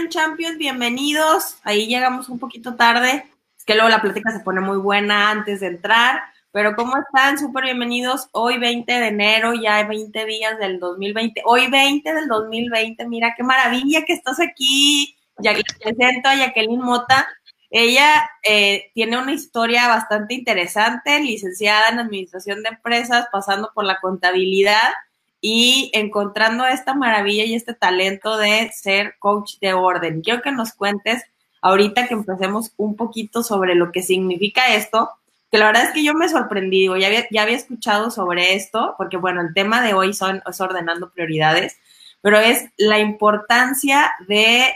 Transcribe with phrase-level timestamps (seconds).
[0.00, 0.56] Hola, ¿cómo están, Champions?
[0.56, 1.58] Bienvenidos.
[1.62, 3.26] Ahí llegamos un poquito tarde.
[3.56, 6.22] Es que luego la plática se pone muy buena antes de entrar.
[6.52, 7.38] Pero ¿cómo están?
[7.38, 8.28] Súper bienvenidos.
[8.32, 11.42] Hoy 20 de enero, ya hay 20 días del 2020.
[11.44, 13.08] Hoy 20 del 2020.
[13.08, 15.16] Mira qué maravilla que estás aquí.
[15.38, 17.28] Ya que presento a Jacqueline Mota.
[17.68, 24.00] Ella eh, tiene una historia bastante interesante, licenciada en Administración de Empresas, pasando por la
[24.00, 24.92] contabilidad
[25.40, 30.20] y encontrando esta maravilla y este talento de ser coach de orden.
[30.20, 31.24] Quiero que nos cuentes
[31.62, 35.10] ahorita que empecemos un poquito sobre lo que significa esto,
[35.50, 39.16] que la verdad es que yo me sorprendí, había, ya había escuchado sobre esto, porque
[39.16, 41.78] bueno, el tema de hoy son, es ordenando prioridades,
[42.20, 44.72] pero es la importancia de,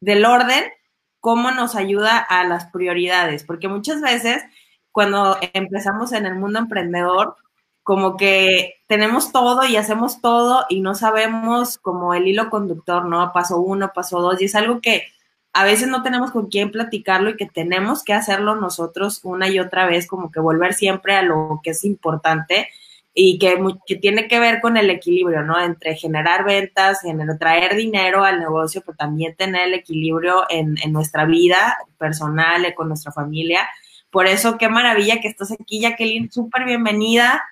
[0.00, 0.64] del orden,
[1.20, 4.42] cómo nos ayuda a las prioridades, porque muchas veces
[4.90, 7.36] cuando empezamos en el mundo emprendedor,
[7.82, 13.32] como que tenemos todo y hacemos todo y no sabemos como el hilo conductor, ¿no?
[13.32, 15.04] Paso uno, paso dos, y es algo que
[15.52, 19.58] a veces no tenemos con quién platicarlo y que tenemos que hacerlo nosotros una y
[19.58, 22.68] otra vez, como que volver siempre a lo que es importante
[23.12, 25.60] y que, que tiene que ver con el equilibrio, ¿no?
[25.60, 30.92] Entre generar ventas, en traer dinero al negocio, pero también tener el equilibrio en, en
[30.92, 33.68] nuestra vida personal, y con nuestra familia.
[34.10, 37.42] Por eso, qué maravilla que estás aquí, Jacqueline, súper bienvenida.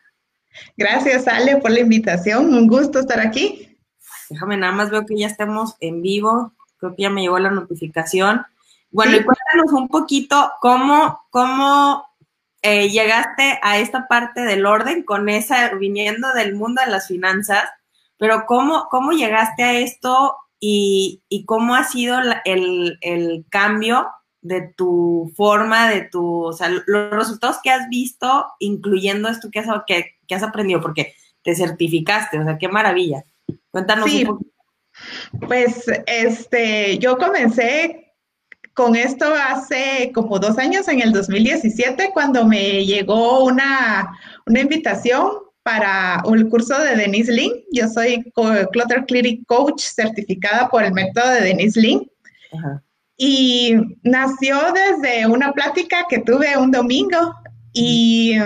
[0.77, 2.55] Gracias, Ale, por la invitación.
[2.55, 3.77] Un gusto estar aquí.
[4.31, 6.53] Déjame, nada más veo que ya estamos en vivo.
[6.79, 8.45] Creo que ya me llegó la notificación.
[8.91, 12.07] Bueno, y cuéntanos un poquito cómo, cómo
[12.63, 17.65] eh, llegaste a esta parte del orden con esa, viniendo del mundo de las finanzas,
[18.17, 24.09] pero cómo, cómo llegaste a esto y, y cómo ha sido el, el cambio
[24.49, 29.61] de tu forma, de tu, o sea, los resultados que has visto, incluyendo esto que
[29.61, 33.25] has, que, que has aprendido, porque te certificaste, o sea, qué maravilla.
[33.71, 34.51] Cuéntanos un poquito.
[35.47, 38.15] Pues, este, yo comencé
[38.73, 45.31] con esto hace como dos años, en el 2017, cuando me llegó una, una invitación
[45.63, 47.53] para el curso de Denise Lin.
[47.71, 48.25] Yo soy
[48.73, 52.11] Clutter Clearing Coach certificada por el método de Denise Lin.
[52.57, 52.83] Ajá.
[53.21, 53.75] Y
[54.05, 57.35] nació desde una plática que tuve un domingo
[57.73, 58.37] y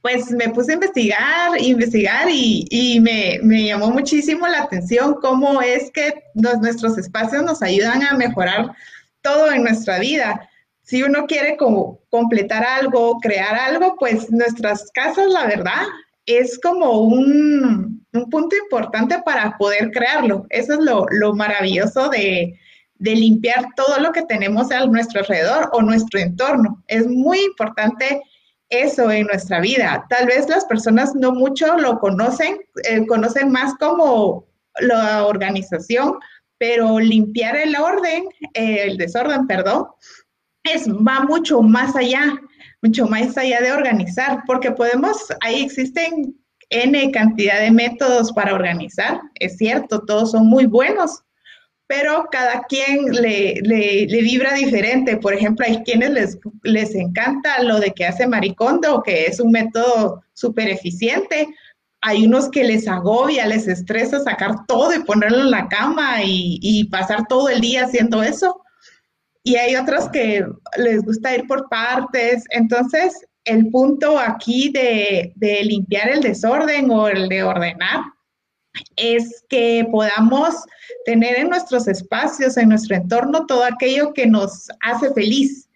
[0.00, 6.22] pues me puse a investigar, investigar y, me, llamó muchísimo la atención cómo es que
[6.34, 8.72] nuestros espacios nos ayudan a mejorar
[9.20, 10.48] todo en nuestra vida.
[10.82, 15.82] Si uno quiere como completar algo, crear algo, pues nuestras casas, la verdad,
[16.24, 20.46] es como un, punto importante para poder crearlo.
[20.50, 22.56] Eso es lo, lo maravilloso de,
[22.98, 26.82] de limpiar todo lo que tenemos a nuestro alrededor o nuestro entorno.
[26.86, 28.22] Es muy importante
[28.68, 30.06] eso en nuestra vida.
[30.08, 34.46] Tal vez las personas no mucho lo conocen, eh, conocen más como
[34.80, 36.14] la organización,
[36.58, 38.24] pero limpiar el orden,
[38.54, 39.86] el desorden, perdón,
[40.64, 42.40] es, va mucho más allá,
[42.82, 46.34] mucho más allá de organizar, porque podemos, ahí existen
[46.70, 51.22] N cantidad de métodos para organizar, es cierto, todos son muy buenos,
[51.86, 53.60] pero cada quien le,
[54.08, 55.16] vibra diferente.
[55.16, 59.52] Por ejemplo, hay quienes les, les encanta lo de que hace Maricondo, que es un
[59.52, 61.48] método súper eficiente.
[62.00, 66.84] Hay unos que les agobia, les estresa sacar todo y ponerlo en la cama y,
[66.90, 68.60] pasar todo el día haciendo eso.
[69.44, 70.44] Y hay otros que
[70.76, 72.44] les gusta ir por partes.
[72.50, 78.15] Entonces, el punto aquí de, de limpiar el desorden o el de ordenar
[78.96, 80.54] es que podamos
[81.04, 85.68] tener en nuestros espacios, en nuestro entorno, todo aquello que nos hace feliz.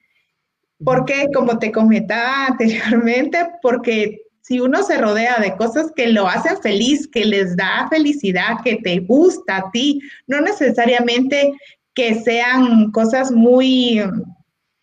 [0.85, 6.61] Porque, como te comentaba anteriormente, porque si uno se rodea de cosas que lo hacen
[6.61, 11.53] feliz, que les da felicidad, que te gusta a ti, no necesariamente
[11.95, 14.03] que sean cosas muy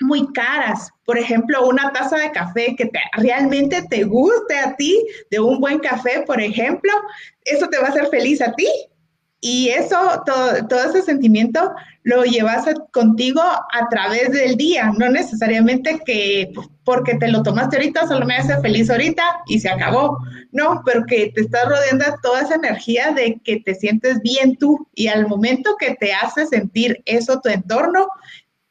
[0.02, 0.90] muy caras.
[1.06, 5.80] Por ejemplo, una taza de café que realmente te guste a ti, de un buen
[5.80, 6.92] café, por ejemplo,
[7.46, 8.68] eso te va a hacer feliz a ti.
[9.40, 11.72] Y eso, todo, todo ese sentimiento
[12.04, 16.52] lo llevas contigo a través del día, no necesariamente que
[16.84, 20.18] porque te lo tomaste ahorita solo me hace feliz ahorita y se acabó.
[20.54, 24.88] No, pero que te estás rodeando toda esa energía de que te sientes bien tú
[24.96, 28.08] y al momento que te hace sentir eso tu entorno,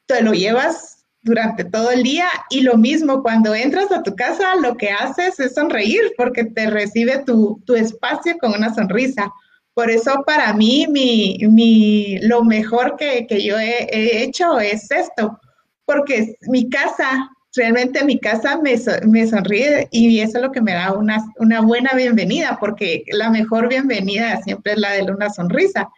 [0.07, 0.96] te lo llevas
[1.27, 5.39] durante todo el día y lo mismo cuando entras a tu casa lo que haces
[5.39, 9.31] es sonreír porque te recibe tu, espacio con una sonrisa.
[9.73, 15.39] Por eso para mí mi, mi lo mejor que, yo he, hecho es esto,
[15.85, 18.75] porque mi casa, realmente mi casa me,
[19.05, 23.29] me, sonríe y eso es lo que me da una, una buena bienvenida, porque la
[23.29, 25.89] mejor bienvenida siempre es la de una sonrisa.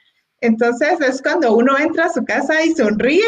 [0.42, 3.24] Entonces es cuando uno entra a su casa y sonríe,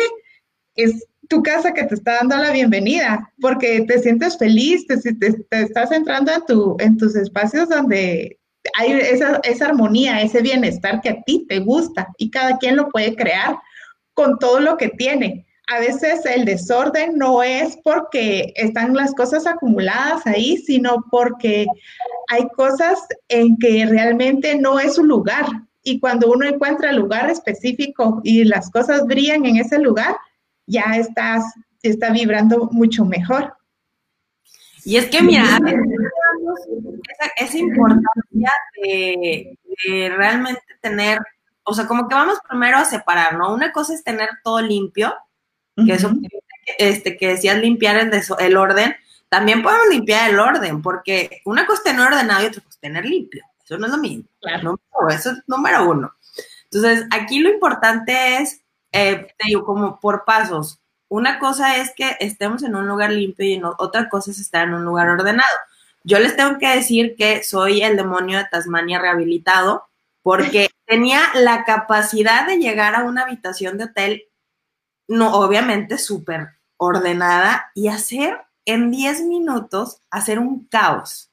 [0.75, 4.99] es tu casa que te está dando la bienvenida, porque te sientes feliz, te,
[5.51, 8.37] estás entrando en, tu, en tus espacios donde
[8.77, 12.89] hay esa, esa armonía, ese bienestar que a ti te gusta y cada quien lo
[12.89, 13.57] puede crear
[14.13, 15.47] con todo lo que tiene.
[15.69, 21.65] A veces el desorden no es porque están las cosas acumuladas ahí, sino porque
[22.27, 22.99] hay cosas
[23.29, 25.45] en que realmente no es un lugar.
[25.81, 30.17] Y cuando uno encuentra lugar específico y las cosas brillan en ese lugar,
[30.65, 31.43] ya estás,
[31.81, 33.53] está vibrando mucho mejor.
[34.83, 39.57] Y es que, mira, esa, esa importancia de,
[40.15, 41.19] realmente tener,
[41.63, 43.53] o sea, como que vamos primero a separar, ¿no?
[43.53, 45.13] Una cosa es tener todo limpio,
[45.85, 46.11] que eso
[46.77, 48.95] este, que decías limpiar el, el orden,
[49.29, 52.79] también podemos limpiar el orden, porque una cosa es tener ordenado y otra cosa es
[52.79, 53.43] tener limpio.
[53.63, 54.25] Eso no es lo mismo.
[54.41, 54.79] Claro.
[55.09, 56.13] eso es número uno.
[56.65, 58.60] Entonces, aquí lo importante es,
[58.91, 60.79] eh, te digo, como por pasos.
[61.09, 64.73] Una cosa es que estemos en un lugar limpio y otra cosa es estar en
[64.73, 65.57] un lugar ordenado.
[66.03, 69.85] Yo les tengo que decir que soy el demonio de Tasmania rehabilitado
[70.23, 74.23] porque tenía la capacidad de llegar a una habitación de hotel,
[75.07, 81.31] no, obviamente súper ordenada, y hacer en 10 minutos, hacer un caos.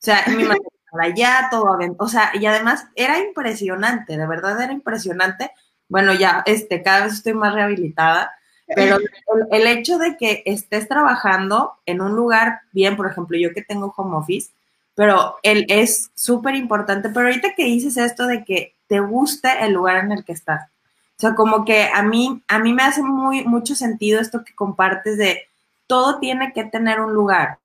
[0.00, 0.60] O sea, mi madre
[1.00, 5.50] allá, todo, o sea, y además era impresionante, de verdad era impresionante.
[5.88, 8.32] Bueno, ya, este, cada vez estoy más rehabilitada,
[8.66, 8.98] pero
[9.50, 13.92] el, hecho de que estés trabajando en un lugar bien, por ejemplo, yo que tengo
[13.96, 14.50] home office,
[14.94, 17.08] pero él es súper importante.
[17.08, 20.68] Pero ahorita que dices esto de que te guste el lugar en el que estás,
[21.18, 24.54] o sea, como que a mí, a mí me hace muy, mucho sentido esto que
[24.54, 25.48] compartes de
[25.88, 27.58] todo tiene que tener un lugar.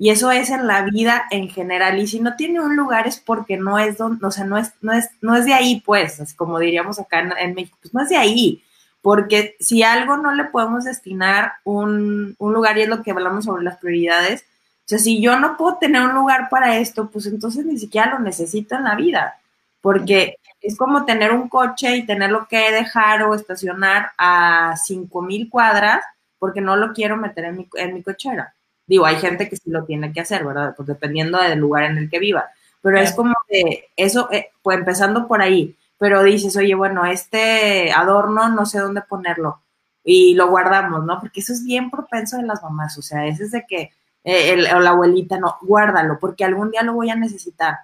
[0.00, 1.98] Y eso es en la vida en general.
[1.98, 4.72] Y si no tiene un lugar es porque no es donde, o sea, no es,
[4.80, 8.08] no es, no es de ahí, pues, como diríamos acá en, México, pues no es
[8.08, 8.62] de ahí
[9.02, 13.62] porque si algo no le podemos destinar un, lugar, y es lo que hablamos sobre
[13.62, 17.66] las prioridades, o sea, si yo no puedo tener un lugar para esto, pues entonces
[17.66, 19.38] ni siquiera lo necesito en la vida,
[19.82, 26.02] porque es como tener un coche y tenerlo que dejar o estacionar a 5000 cuadras
[26.38, 28.54] porque no lo quiero meter en mi, en mi cochera.
[28.90, 30.74] Digo, hay gente que sí lo tiene que hacer, ¿verdad?
[30.76, 32.50] Pues dependiendo del lugar en el que viva.
[32.82, 37.92] Pero es como que eso, eh, pues empezando por ahí, pero dices, oye, bueno, este
[37.92, 39.60] adorno no sé dónde ponerlo
[40.02, 41.20] y lo guardamos, ¿no?
[41.20, 43.92] Porque eso es bien propenso de las mamás, o sea, ese es de que
[44.24, 47.76] eh, la abuelita, no, guárdalo, porque algún día lo voy a necesitar.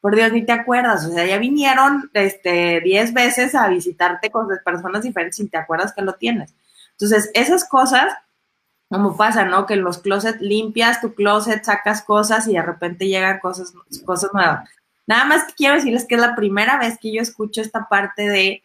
[0.00, 4.48] Por Dios, ni te acuerdas, o sea, ya vinieron este, 10 veces a visitarte con
[4.64, 6.54] personas diferentes y te acuerdas que lo tienes.
[6.92, 8.14] Entonces, esas cosas,
[8.94, 9.66] como pasa, ¿no?
[9.66, 13.74] Que en los closets limpias tu closet, sacas cosas y de repente llegan cosas,
[14.04, 14.70] cosas nuevas.
[15.04, 18.28] Nada más que quiero decirles que es la primera vez que yo escucho esta parte
[18.28, 18.62] de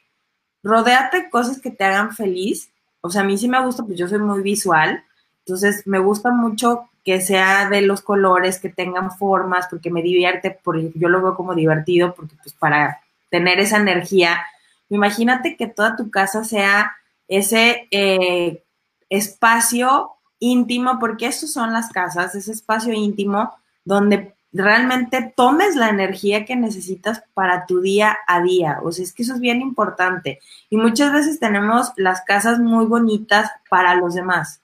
[0.61, 2.69] rodearte de cosas que te hagan feliz.
[3.01, 5.03] O sea, a mí sí me gusta, pues yo soy muy visual.
[5.47, 10.59] Entonces, me gusta mucho que sea de los colores, que tengan formas, porque me divierte,
[10.63, 14.37] porque yo lo veo como divertido, porque pues para tener esa energía,
[14.89, 16.91] imagínate que toda tu casa sea
[17.27, 18.63] ese eh,
[19.09, 23.53] espacio íntimo, porque eso son las casas, ese espacio íntimo
[23.85, 28.79] donde realmente tomes la energía que necesitas para tu día a día.
[28.83, 30.39] O sea, es que eso es bien importante.
[30.69, 34.61] Y muchas veces tenemos las casas muy bonitas para los demás.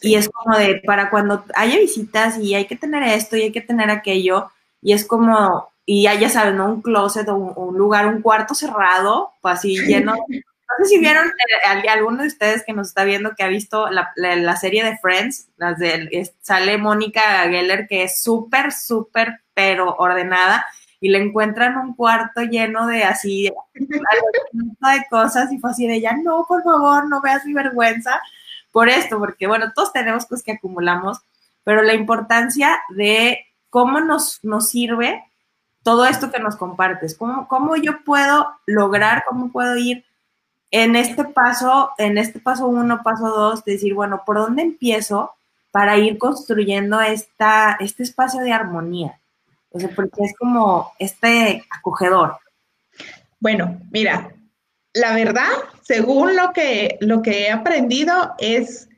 [0.00, 3.52] Y es como de, para cuando haya visitas y hay que tener esto y hay
[3.52, 4.50] que tener aquello,
[4.82, 6.66] y es como, y ya, ya saben, ¿no?
[6.74, 10.14] Un closet o un, lugar, un cuarto cerrado, pues así lleno
[10.66, 13.88] no sé si vieron eh, alguno de ustedes que nos está viendo que ha visto
[13.90, 20.66] la, serie de Friends, las de, sale Mónica Geller, que es súper, súper, pero ordenada,
[21.00, 26.16] y le encuentran un cuarto lleno de así, de cosas, y fue así de ya,
[26.16, 28.20] no, por favor, no veas mi vergüenza
[28.72, 31.18] por esto, porque bueno, todos tenemos cosas que acumulamos,
[31.62, 35.22] pero la importancia de cómo nos, nos sirve
[35.82, 40.04] todo esto que nos compartes, cómo, cómo yo puedo lograr, cómo puedo ir
[40.74, 45.30] en este paso, en este paso uno, paso dos, decir, bueno, ¿por dónde empiezo
[45.70, 49.20] para ir construyendo esta, este espacio de armonía?
[49.70, 52.38] O sea, porque es como este acogedor.
[53.38, 54.34] Bueno, mira,
[54.94, 55.46] la verdad,
[55.82, 58.88] según lo que, lo que he aprendido, es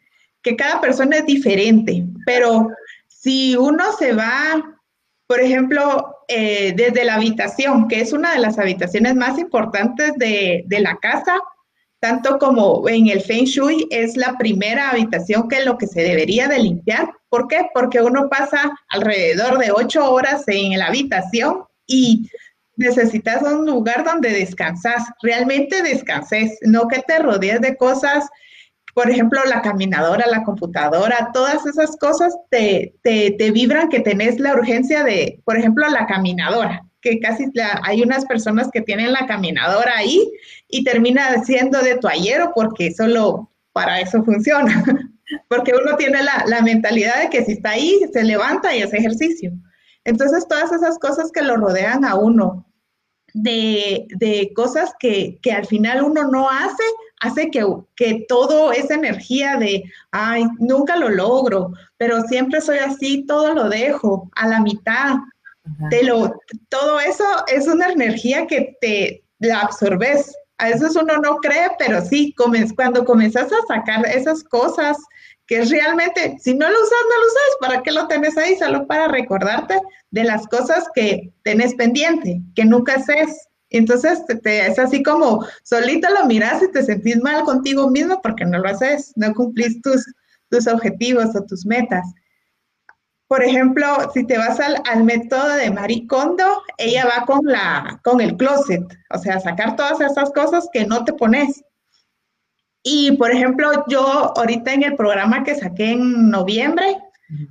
[0.40, 2.70] que cada persona es diferente, pero
[3.06, 4.78] si uno se va,
[5.26, 10.64] por ejemplo, eh, desde la habitación, que es una de las habitaciones más importantes de,
[10.66, 11.38] de la casa,
[12.00, 16.02] tanto como en el Feng Shui es la primera habitación que es lo que se
[16.02, 17.10] debería de limpiar.
[17.28, 17.68] ¿Por qué?
[17.74, 22.30] Porque uno pasa alrededor de ocho horas en la habitación y
[22.76, 28.28] necesitas un lugar donde descansas, realmente descanses, no que te rodees de cosas,
[28.94, 34.54] por ejemplo, la caminadora, la computadora, todas esas cosas te, te, vibran que tenés la
[34.54, 37.44] urgencia de, por ejemplo, la caminadora, que casi
[37.84, 40.28] hay unas personas que tienen la caminadora ahí
[40.68, 44.82] y termina siendo de toallero porque solo para eso funciona,
[45.48, 49.52] porque uno tiene la, mentalidad de que si está ahí, se levanta y hace ejercicio.
[50.04, 52.66] Entonces, todas esas cosas que lo rodean a uno,
[53.32, 56.82] de, cosas que, al final uno no hace,
[57.20, 63.24] hace que, que todo esa energía de, ay, nunca lo logro, pero siempre soy así,
[63.26, 65.16] todo lo dejo a la mitad.
[65.90, 70.34] Te lo, todo eso es una energía que te la absorbes.
[70.58, 72.34] A veces uno no cree, pero sí,
[72.74, 74.96] cuando comenzas a sacar esas cosas
[75.46, 78.56] que realmente, si no lo usas, no lo usas, ¿para qué lo tenés ahí?
[78.56, 79.78] Solo para recordarte
[80.10, 83.48] de las cosas que tenés pendiente, que nunca haces.
[83.70, 88.44] Entonces te, es así como solito lo miras y te sentís mal contigo mismo porque
[88.44, 90.04] no lo haces, no cumplís tus,
[90.50, 92.06] tus objetivos o tus metas.
[93.28, 98.00] Por ejemplo, si te vas al, al, método de Marie Kondo, ella va con, la,
[98.04, 101.64] con el closet, o sea, sacar todas esas cosas que no te pones.
[102.84, 106.98] Y por ejemplo, yo ahorita en el programa que saqué en noviembre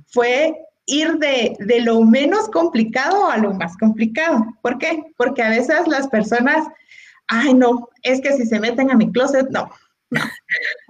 [0.06, 0.56] fue
[0.86, 4.46] ir de, de, lo menos complicado a lo más complicado.
[4.62, 5.02] ¿Por qué?
[5.18, 6.66] Porque a veces las personas,
[7.26, 9.68] ay no, es que si se meten a mi closet, no.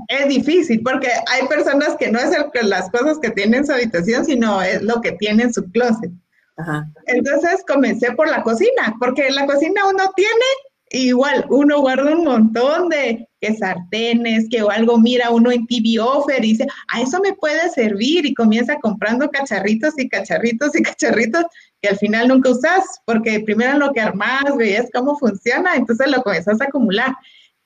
[0.08, 3.72] Es difícil porque hay personas que no es el, las cosas que tienen en su
[3.72, 6.10] habitación, sino es lo que tiene en su closet.
[6.56, 6.86] Ajá.
[7.06, 10.44] Entonces comencé por la cocina, porque en la cocina uno tiene
[10.90, 16.44] igual, uno guarda un montón de que sartenes, que algo mira uno en TV Offer
[16.44, 21.44] y dice, a eso me puede servir y comienza comprando cacharritos y cacharritos y cacharritos
[21.82, 26.22] que al final nunca usas, porque primero lo que armas, veías cómo funciona, entonces lo
[26.22, 27.14] comienzas a acumular.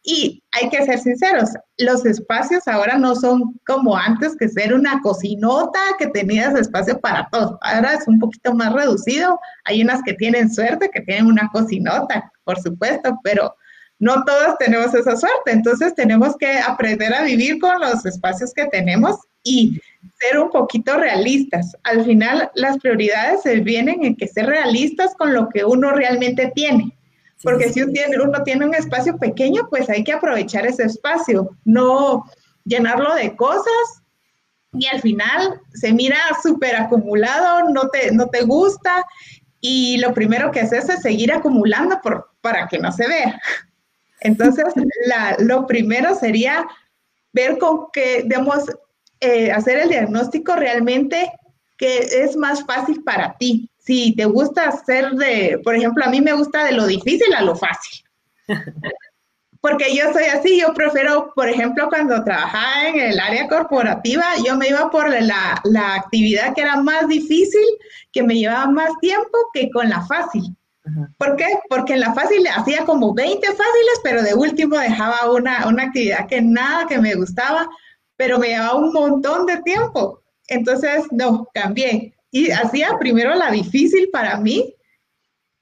[0.02, 5.00] Y hay que ser sinceros, los espacios ahora no son como antes que ser una
[5.02, 7.58] cocinota que tenías espacio para todo.
[7.60, 9.38] Ahora es un poquito más reducido.
[9.64, 13.54] Hay unas que tienen suerte, que tienen una cocinota, por supuesto, pero
[13.98, 15.52] no todos tenemos esa suerte.
[15.52, 19.78] Entonces tenemos que aprender a vivir con los espacios que tenemos y
[20.18, 21.76] ser un poquito realistas.
[21.82, 26.50] Al final las prioridades se vienen en que ser realistas con lo que uno realmente
[26.54, 26.96] tiene
[27.42, 31.50] porque si uno tiene, uno tiene un espacio pequeño, pues hay que aprovechar ese espacio,
[31.64, 32.24] no
[32.64, 34.02] llenarlo de cosas
[34.72, 39.04] y al final se mira súper acumulado, no te, no te gusta
[39.60, 43.40] y lo primero que haces es seguir acumulando por, para que no se vea.
[44.20, 44.66] Entonces,
[45.06, 46.66] la, lo primero sería
[47.32, 48.64] ver con qué, digamos,
[49.20, 51.32] eh, hacer el diagnóstico realmente
[51.78, 56.20] que es más fácil para ti si te gusta hacer de, por ejemplo, a mí
[56.20, 58.04] me gusta de lo difícil a lo fácil.
[59.60, 64.56] Porque yo soy así, yo prefiero, por ejemplo, cuando trabajaba en el área corporativa, yo
[64.56, 67.66] me iba por la, la actividad que era más difícil,
[68.10, 70.56] que me llevaba más tiempo que con la fácil.
[71.18, 71.46] ¿Por qué?
[71.68, 76.26] Porque en la fácil hacía como 20 fáciles, pero de último dejaba una, una actividad
[76.26, 77.68] que nada que me gustaba,
[78.16, 80.22] pero me llevaba un montón de tiempo.
[80.48, 84.74] Entonces, no, cambié y hacía primero la difícil para mí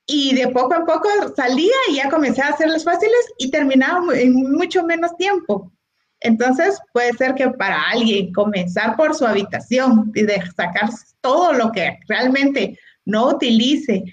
[0.06, 4.18] y de poco a poco salía y ya comencé a hacer las fáciles y terminaba
[4.18, 5.70] en mucho menos tiempo.
[6.20, 11.70] Entonces puede ser que para alguien comenzar por su habitación y de sacar todo lo
[11.70, 14.04] que realmente no utilice,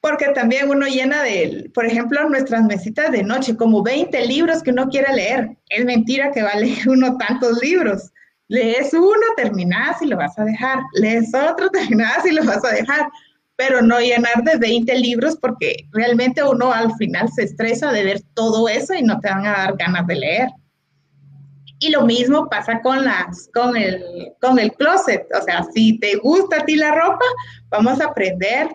[0.00, 4.70] porque también uno llena de, por ejemplo, nuestras mesitas de noche, como 20 libros que
[4.70, 5.50] uno quiere leer.
[5.68, 8.10] Es mentira que va a uno tantos libros.
[8.50, 10.80] Lees uno, terminas y lo vas a dejar.
[10.94, 13.08] Lees otro, terminas y lo vas a dejar.
[13.54, 18.20] Pero no llenar de 20 libros porque realmente uno al final se estresa de ver
[18.34, 20.48] todo eso y no te van a dar ganas de leer.
[21.78, 24.02] Y lo mismo pasa con, las, con, el,
[24.40, 25.28] con el closet.
[25.40, 27.24] O sea, si te gusta a ti la ropa,
[27.68, 28.68] vamos a aprender.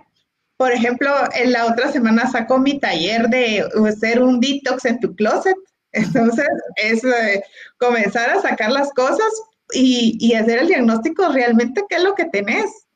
[0.56, 5.14] Por ejemplo, en la otra semana saco mi taller de hacer un detox en tu
[5.16, 5.58] closet.
[5.92, 7.44] Entonces, es eh,
[7.78, 9.30] comenzar a sacar las cosas
[9.74, 12.88] y, hacer el diagnóstico realmente qué es lo que tenés.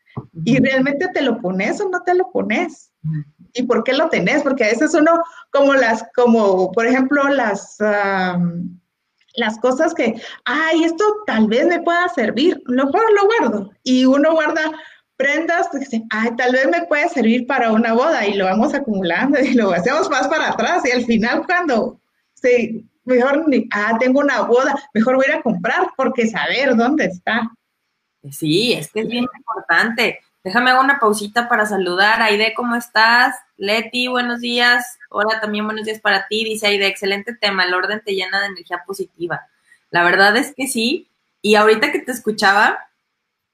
[0.43, 2.91] Y realmente te lo pones o no te lo pones.
[3.53, 4.43] ¿Y por qué lo tenés?
[4.43, 7.77] Porque a veces uno, como las, como por ejemplo, las,
[9.35, 13.71] las cosas que, ay, esto tal vez me pueda servir, lo, lo guardo.
[13.83, 14.71] Y uno guarda
[15.19, 19.37] prendas, dice, ay, tal vez me puede servir para una boda y lo vamos acumulando
[19.39, 21.99] y lo hacemos más para atrás y al final cuando
[22.35, 27.05] se mejor, ah, tengo una boda, mejor voy a ir a comprar porque saber dónde
[27.05, 27.51] está.
[28.31, 30.19] Sí, es que es bien importante.
[30.43, 32.21] Déjame hago una pausita para saludar.
[32.21, 33.35] Aide, ¿cómo estás?
[33.57, 34.97] Leti, buenos días.
[35.09, 36.43] Hola, también buenos días para ti.
[36.43, 37.65] Dice Aide, excelente tema.
[37.65, 39.47] El orden te llena de energía positiva.
[39.89, 41.09] La verdad es que sí.
[41.41, 42.89] Y ahorita que te escuchaba,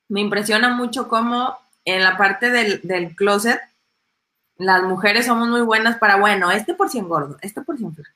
[0.07, 3.61] me impresiona mucho cómo en la parte del, del closet,
[4.57, 8.14] las mujeres somos muy buenas para, bueno, este por si engordo, este por si flaco,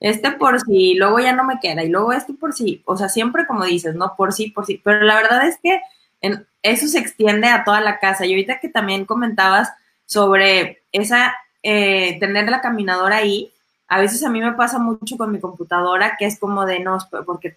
[0.00, 3.08] este por si luego ya no me queda y luego este por si, o sea,
[3.08, 4.16] siempre como dices, ¿no?
[4.16, 4.80] Por sí, por sí.
[4.82, 5.80] Pero la verdad es que
[6.22, 8.26] en, eso se extiende a toda la casa.
[8.26, 9.70] Y ahorita que también comentabas
[10.06, 13.52] sobre esa, eh, tener la caminadora ahí,
[13.88, 16.98] a veces a mí me pasa mucho con mi computadora, que es como de no,
[17.26, 17.56] porque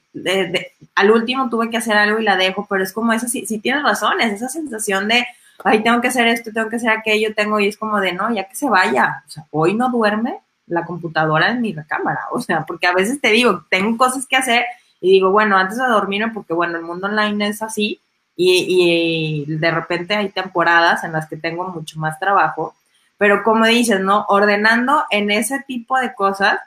[0.95, 3.59] al último tuve que hacer algo y la dejo, pero es como esa, si, si
[3.59, 5.27] tienes razón, es esa sensación de,
[5.63, 8.33] ay, tengo que hacer esto, tengo que hacer aquello, tengo, y es como de, no,
[8.33, 12.41] ya que se vaya, o sea, hoy no duerme la computadora en mi recámara, o
[12.41, 14.65] sea, porque a veces te digo, tengo cosas que hacer
[15.01, 17.99] y digo, bueno, antes de dormir, porque bueno, el mundo online es así,
[18.35, 22.75] y, de repente hay temporadas en las que tengo mucho más trabajo,
[23.17, 24.25] pero como dices, ¿no?
[24.27, 26.59] Ordenando en ese tipo de cosas,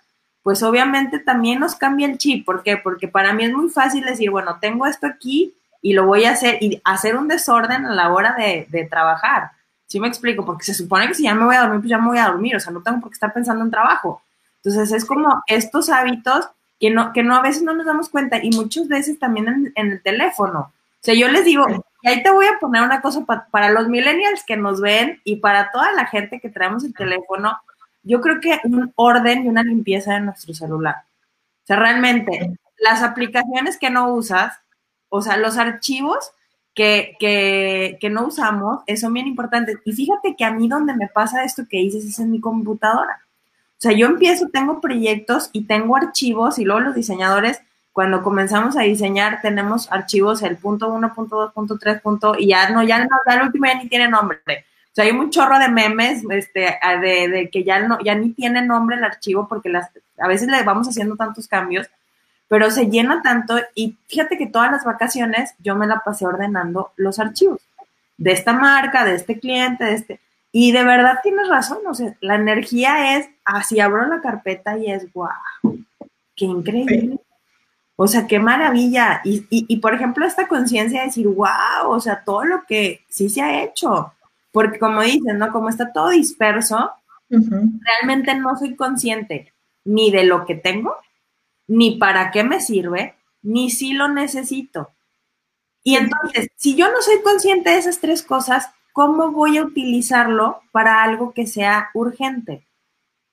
[0.43, 2.47] pues obviamente también nos cambia el chip.
[2.47, 2.77] ¿Por qué?
[2.77, 6.31] Porque para mí es muy fácil decir, bueno, tengo esto aquí y lo voy a
[6.31, 9.51] hacer y hacer un desorden a la hora de, de trabajar.
[9.87, 10.45] ¿Sí me explico?
[10.45, 12.29] Porque se supone que si ya me voy a dormir, pues ya me voy a
[12.29, 14.23] dormir, o sea, no tengo por qué estar pensando en trabajo.
[14.63, 16.49] Entonces es como estos hábitos
[16.81, 19.73] que no, que no a veces no nos damos cuenta y muchas veces también en,
[19.75, 20.73] en el teléfono
[21.07, 21.65] sea, yo les digo,
[22.03, 25.37] y ahí te voy a poner una cosa para los millennials que nos ven y
[25.37, 27.59] para toda la gente que traemos el teléfono,
[28.03, 30.97] yo creo que un orden y una limpieza de nuestro celular.
[31.63, 34.59] O sea, realmente, las aplicaciones que no usas,
[35.09, 36.33] o sea, los archivos
[36.77, 37.17] que,
[37.99, 39.79] que, no usamos, son bien importantes.
[39.85, 43.21] Y fíjate que a mí donde me pasa esto que dices es en mi computadora.
[43.79, 47.61] O sea, yo empiezo, tengo proyectos y tengo archivos y luego los diseñadores
[47.93, 52.49] cuando comenzamos a diseñar tenemos archivos el punto 1, punto 2, punto 3, punto, y
[52.49, 54.39] ya no, ya no, ya el último ya ni tiene nombre.
[54.39, 58.33] O sea, hay un chorro de memes este, de, de, que ya, no, ya ni
[58.33, 61.89] tiene nombre el archivo porque las, a veces le vamos haciendo tantos cambios,
[62.49, 66.93] pero se llena tanto y fíjate que todas las vacaciones yo me la pasé ordenando
[66.97, 67.61] los archivos
[68.19, 70.21] de esta marca, de este cliente, de este...
[70.53, 74.91] Y de verdad tienes razón, o sea, la energía es, así abro la carpeta y
[74.91, 75.29] es, wow,
[76.35, 77.19] qué increíble.
[77.95, 79.21] O sea, qué maravilla.
[79.25, 83.29] Y, y, por ejemplo, esta conciencia de decir, wow, o sea, todo lo que sí
[83.29, 84.15] se ha hecho.
[84.51, 85.53] Porque como dicen, ¿no?
[85.53, 86.91] Como está todo disperso,
[87.29, 89.53] realmente no soy consciente
[89.85, 90.97] ni de lo que tengo,
[91.67, 94.91] ni para qué me sirve, ni si lo necesito.
[95.83, 100.61] Y entonces, si yo no soy consciente de esas tres cosas, ¿cómo voy a utilizarlo
[100.73, 102.67] para algo que sea urgente?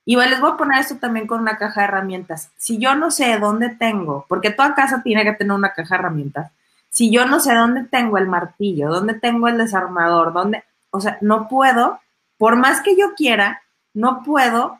[0.05, 2.51] Y les voy a poner esto también con una caja de herramientas.
[2.57, 5.99] Si yo no sé dónde tengo, porque toda casa tiene que tener una caja de
[5.99, 6.51] herramientas,
[6.89, 11.17] si yo no sé dónde tengo el martillo, dónde tengo el desarmador, dónde, o sea,
[11.21, 11.99] no puedo,
[12.37, 14.79] por más que yo quiera, no puedo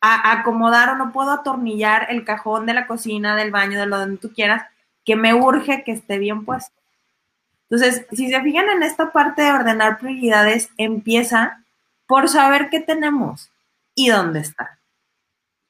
[0.00, 4.18] acomodar o no puedo atornillar el cajón de la cocina, del baño, de lo donde
[4.18, 4.64] tú quieras,
[5.04, 6.72] que me urge que esté bien puesto.
[7.70, 11.64] Entonces, si se fijan en esta parte de ordenar prioridades, empieza
[12.06, 13.50] por saber qué tenemos
[13.94, 14.78] y dónde está.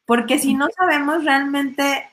[0.06, 2.08] Porque si no sabemos realmente,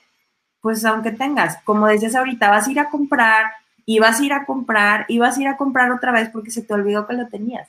[0.60, 3.52] pues aunque tengas, como decías ahorita, vas a ir a comprar
[3.84, 6.50] y vas a ir a comprar y vas a ir a comprar otra vez porque
[6.50, 7.68] se te olvidó que lo tenías.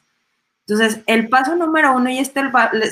[0.67, 2.41] Entonces, el paso número uno, y este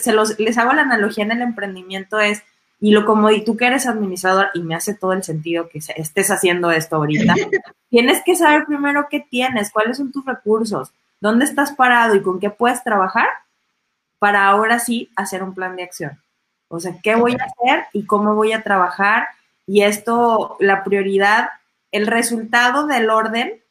[0.01, 2.41] se los, les hago la analogía en el emprendimiento, es,
[2.79, 5.79] y lo como y tú que eres administrador, y me hace todo el sentido que
[5.79, 7.33] estés haciendo esto ahorita,
[7.89, 12.39] tienes que saber primero qué tienes, cuáles son tus recursos, dónde estás parado y con
[12.39, 13.27] qué puedes trabajar
[14.19, 16.19] para ahora sí hacer un plan de acción.
[16.67, 19.27] O sea, ¿qué voy a hacer y cómo voy a trabajar?
[19.67, 21.49] Y esto, la prioridad,
[21.91, 23.61] el resultado del orden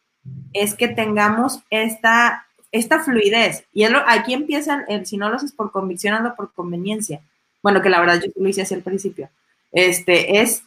[0.52, 3.64] es que tengamos esta, esta fluidez.
[3.72, 7.20] Y aquí empiezan, si no lo haces por convicción, hazlo por conveniencia.
[7.62, 9.30] Bueno, que la verdad yo lo hice hacia el principio.
[9.70, 10.64] Este, es,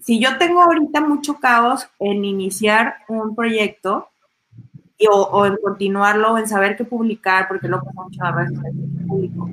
[0.00, 4.08] si yo tengo ahorita mucho caos en iniciar un proyecto,
[5.10, 8.58] o, en continuarlo, o en saber qué publicar, porque lo pasa mucho a redes
[9.06, 9.50] público.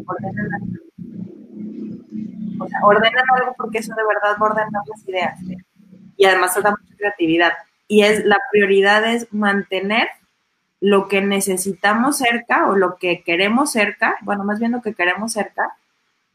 [2.58, 5.40] O sea, ordenan algo porque eso de verdad va a ordenar las ideas.
[6.16, 7.52] Y además da mucha creatividad.
[7.88, 10.08] Y es la prioridad es mantener
[10.82, 15.34] lo que necesitamos cerca o lo que queremos cerca, bueno, más bien lo que queremos
[15.34, 15.76] cerca,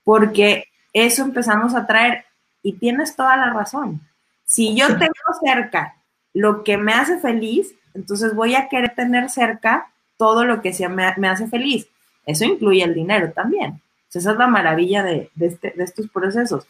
[0.04, 2.24] porque eso empezamos a traer.
[2.62, 4.00] Y tienes toda la razón.
[4.44, 5.96] Si yo tengo cerca
[6.34, 10.88] lo que me hace feliz, entonces voy a querer tener cerca todo lo que sea,
[10.88, 11.88] me, hace feliz.
[12.26, 13.80] Eso incluye el dinero también.
[14.12, 16.66] esa es la maravilla de, este, de estos procesos.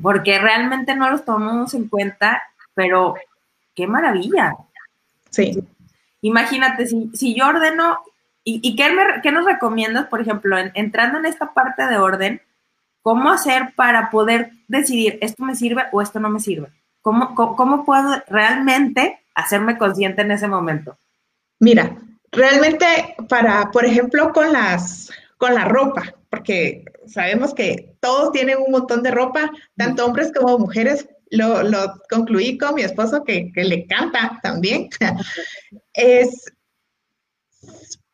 [0.00, 2.42] Porque realmente no los tomamos en cuenta,
[2.74, 3.14] pero
[3.74, 4.54] qué maravilla.
[5.30, 5.64] Sí.
[6.24, 7.98] Imagínate, si, si yo ordeno,
[8.42, 11.98] ¿y, y qué, me, qué, nos recomiendas, por ejemplo, en, entrando en esta parte de
[11.98, 12.40] orden,
[13.02, 16.68] cómo hacer para poder decidir esto me sirve o esto no me sirve?
[17.02, 20.96] ¿Cómo, cómo, cómo puedo realmente hacerme consciente en ese momento?
[21.60, 21.94] Mira,
[22.32, 22.86] realmente
[23.28, 29.02] para, por ejemplo, con las, con la ropa, porque sabemos que todos tienen un montón
[29.02, 31.06] de ropa, tanto hombres como mujeres.
[31.30, 34.88] Lo, lo concluí con mi esposo que, que le canta también.
[35.94, 36.44] Es,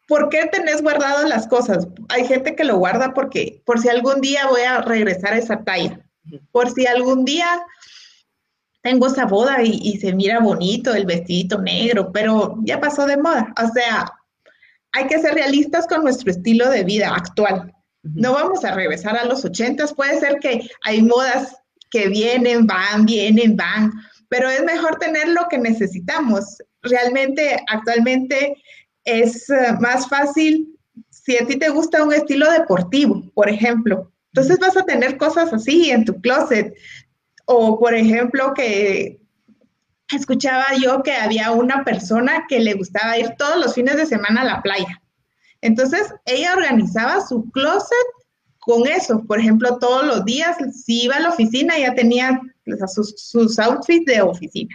[0.07, 1.89] ¿por qué tenés guardado las cosas?
[2.09, 5.65] Hay gente que lo guarda porque, por si algún día voy a regresar a esa
[5.65, 6.01] talla,
[6.53, 7.47] por si algún día
[8.83, 13.19] tengo esa boda y, y, se mira bonito el vestidito negro, pero ya pasó de
[13.19, 13.53] moda.
[13.63, 14.11] O sea,
[14.93, 17.75] hay que ser realistas con nuestro estilo de vida actual.
[18.03, 19.93] No vamos a regresar a los ochentas.
[19.93, 21.57] Puede ser que hay modas
[21.91, 23.93] que vienen, van, vienen, van,
[24.31, 26.63] pero es mejor tener lo que necesitamos.
[26.83, 28.55] Realmente, actualmente
[29.05, 30.79] es uh, más fácil
[31.11, 34.13] si a ti te gusta un estilo deportivo, por ejemplo.
[34.33, 36.73] Entonces vas a tener cosas así en tu closet.
[37.47, 39.21] O, por ejemplo, que
[40.15, 44.43] escuchaba yo que había una persona que le gustaba ir todos los fines de semana
[44.43, 45.03] a la playa.
[45.61, 48.07] Entonces, ella organizaba su closet
[48.61, 49.25] con eso.
[49.27, 52.41] Por ejemplo, todos los días, si iba a la oficina, ya tenía
[52.87, 54.75] sus, sus outfits de oficina.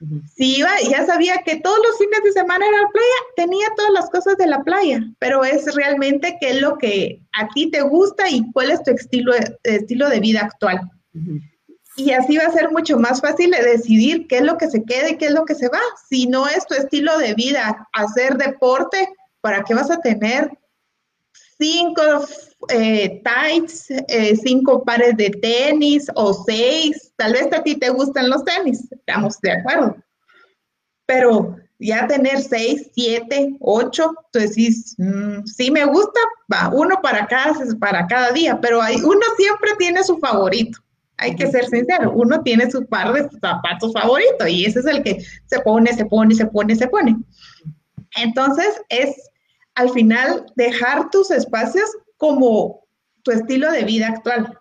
[0.00, 0.22] Uh -huh.
[0.36, 3.92] Si iba, ya sabía que todos los fines de semana era la playa, tenía todas
[3.92, 7.80] las cosas de la playa, pero es realmente qué es lo que a ti te
[7.80, 9.32] gusta y cuál es tu estilo,
[9.62, 10.80] estilo de vida actual.
[11.14, 11.40] Uh -huh.
[11.96, 14.84] Y así va a ser mucho más fácil de decidir qué es lo que se
[14.84, 15.80] queda y qué es lo que se va.
[16.10, 19.08] Si no es tu estilo de vida, hacer deporte,
[19.40, 20.50] ¿para qué vas a tener
[21.58, 22.02] cinco
[22.68, 27.12] eh, tights, eh, cinco pares de tenis o seis?
[27.16, 29.96] Tal vez a ti te gustan los tenis, estamos de acuerdo.
[31.06, 36.20] Pero ya tener seis, siete, ocho, tú decís, mmm, sí me gusta,
[36.52, 40.78] va, uno para cada, para cada día, pero hay, uno siempre tiene su favorito.
[41.18, 45.02] Hay que ser sincero, uno tiene su par de zapatos favorito y ese es el
[45.02, 47.16] que se pone, se pone, se pone, se pone.
[48.16, 49.14] Entonces es
[49.74, 52.84] al final dejar tus espacios como
[53.22, 54.58] tu estilo de vida actual.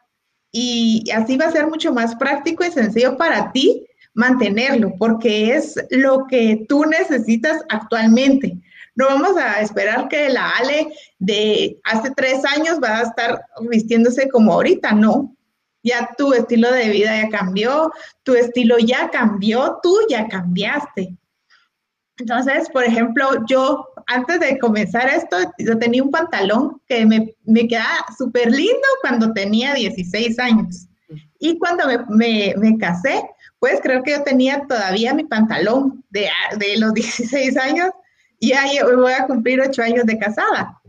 [0.51, 5.75] Y así va a ser mucho más práctico y sencillo para ti mantenerlo, porque es
[5.91, 8.57] lo que tú necesitas actualmente.
[8.95, 10.87] No vamos a esperar que la Ale
[11.19, 15.35] de hace tres años va a estar vistiéndose como ahorita, no.
[15.83, 17.91] Ya tu estilo de vida ya cambió,
[18.23, 21.15] tu estilo ya cambió, tú ya cambiaste.
[22.17, 27.67] Entonces, por ejemplo, yo antes de comenzar esto, yo tenía un pantalón que me, me
[27.67, 30.87] quedaba súper lindo cuando tenía 16 años.
[31.39, 33.23] Y cuando me, me, me, casé,
[33.59, 37.89] pues creo que yo tenía todavía mi pantalón de, de los 16 años
[38.39, 40.79] y ya voy a cumplir 8 años de casada.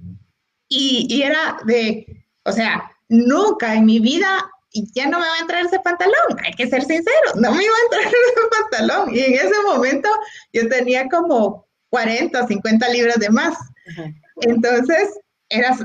[0.68, 4.50] Y, y era de, o sea, nunca en mi vida
[4.94, 7.72] ya no me va a entrar ese pantalón, hay que ser sincero, no me iba
[7.74, 9.14] a entrar ese pantalón.
[9.14, 10.08] Y en ese momento
[10.52, 13.56] yo tenía como 40 o 50 libras de más.
[13.90, 14.12] Ajá.
[14.42, 15.18] Entonces,
[15.48, 15.76] era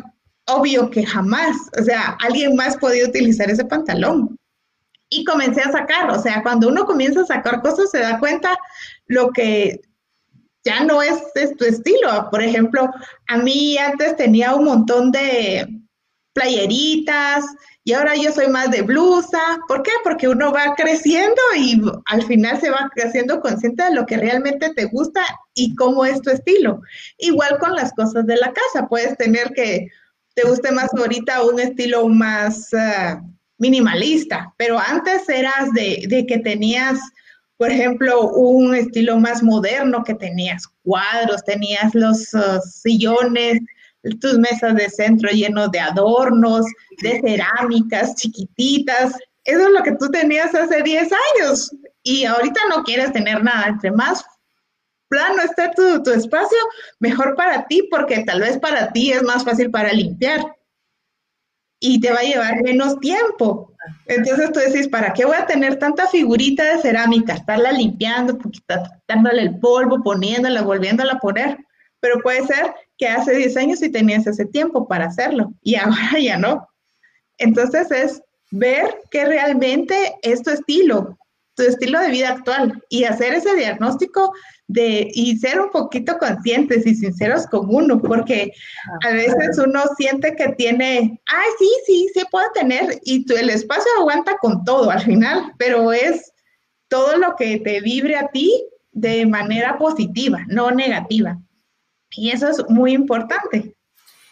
[0.48, 4.38] obvio que jamás, o sea, alguien más podía utilizar ese pantalón.
[5.10, 8.58] Y comencé a sacar, o sea, cuando uno comienza a sacar cosas se da cuenta
[9.08, 9.82] lo que
[10.64, 12.30] ya no es, es tu estilo.
[12.32, 12.90] Por ejemplo,
[13.28, 15.68] a mí antes tenía un montón de
[16.34, 17.44] playeritas,
[17.84, 19.40] y ahora yo soy más de blusa.
[19.68, 19.92] ¿Por qué?
[20.04, 24.72] Porque uno va creciendo y al final se va haciendo consciente de lo que realmente
[24.76, 25.22] te gusta
[25.56, 26.82] y cómo es tu estilo.
[27.18, 29.88] Igual con las cosas de la casa, puedes tener que
[30.36, 33.20] te guste más ahorita un estilo más uh,
[33.58, 37.00] minimalista, pero antes eras de, de que tenías,
[37.58, 43.60] por ejemplo, un estilo más moderno, que tenías cuadros, tenías los uh, sillones
[44.20, 46.66] tus mesas de centro llenos de adornos,
[47.02, 49.16] de cerámicas chiquititas.
[49.44, 51.72] Eso es lo que tú tenías hace 10 años
[52.04, 53.68] y ahorita no quieres tener nada.
[53.68, 54.24] Entre más
[55.08, 56.58] plano esté tu, tu espacio,
[57.00, 60.42] mejor para ti porque tal vez para ti es más fácil para limpiar
[61.84, 63.74] y te va a llevar menos tiempo.
[64.06, 67.34] Entonces tú decís, ¿para qué voy a tener tanta figurita de cerámica?
[67.34, 68.38] Estarla limpiando,
[69.08, 71.58] dándole el polvo, poniéndola, volviéndola a poner.
[72.00, 76.20] Pero puede ser que hace 10 años sí tenías ese tiempo para hacerlo y ahora
[76.22, 76.68] ya no.
[77.40, 81.18] Entonces es ver qué realmente es tu estilo,
[81.56, 84.34] tu estilo de vida actual y hacer ese diagnóstico
[84.68, 88.54] de y ser un poquito conscientes y sinceros con uno, porque
[89.04, 93.50] a veces uno siente que tiene, ay, sí, sí, sí puedo tener y tu, el
[93.50, 96.32] espacio aguanta con todo al final, pero es
[96.88, 101.40] todo lo que te vibre a ti de manera positiva, no negativa.
[102.12, 103.74] Y eso es muy importante.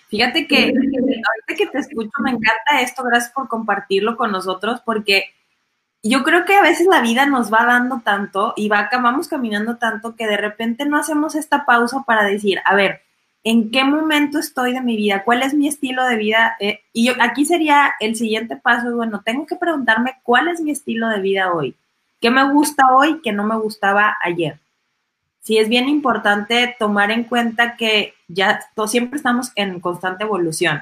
[0.09, 5.25] Fíjate que ahorita que te escucho me encanta esto, gracias por compartirlo con nosotros, porque
[6.01, 9.77] yo creo que a veces la vida nos va dando tanto y va, vamos caminando
[9.77, 13.01] tanto que de repente no hacemos esta pausa para decir, a ver,
[13.43, 15.23] ¿en qué momento estoy de mi vida?
[15.23, 16.55] ¿Cuál es mi estilo de vida?
[16.59, 20.71] Eh, y yo, aquí sería el siguiente paso, bueno, tengo que preguntarme cuál es mi
[20.71, 21.75] estilo de vida hoy.
[22.19, 24.59] ¿Qué me gusta hoy que no me gustaba ayer?
[25.41, 30.81] Sí, es bien importante tomar en cuenta que ya siempre estamos en constante evolución.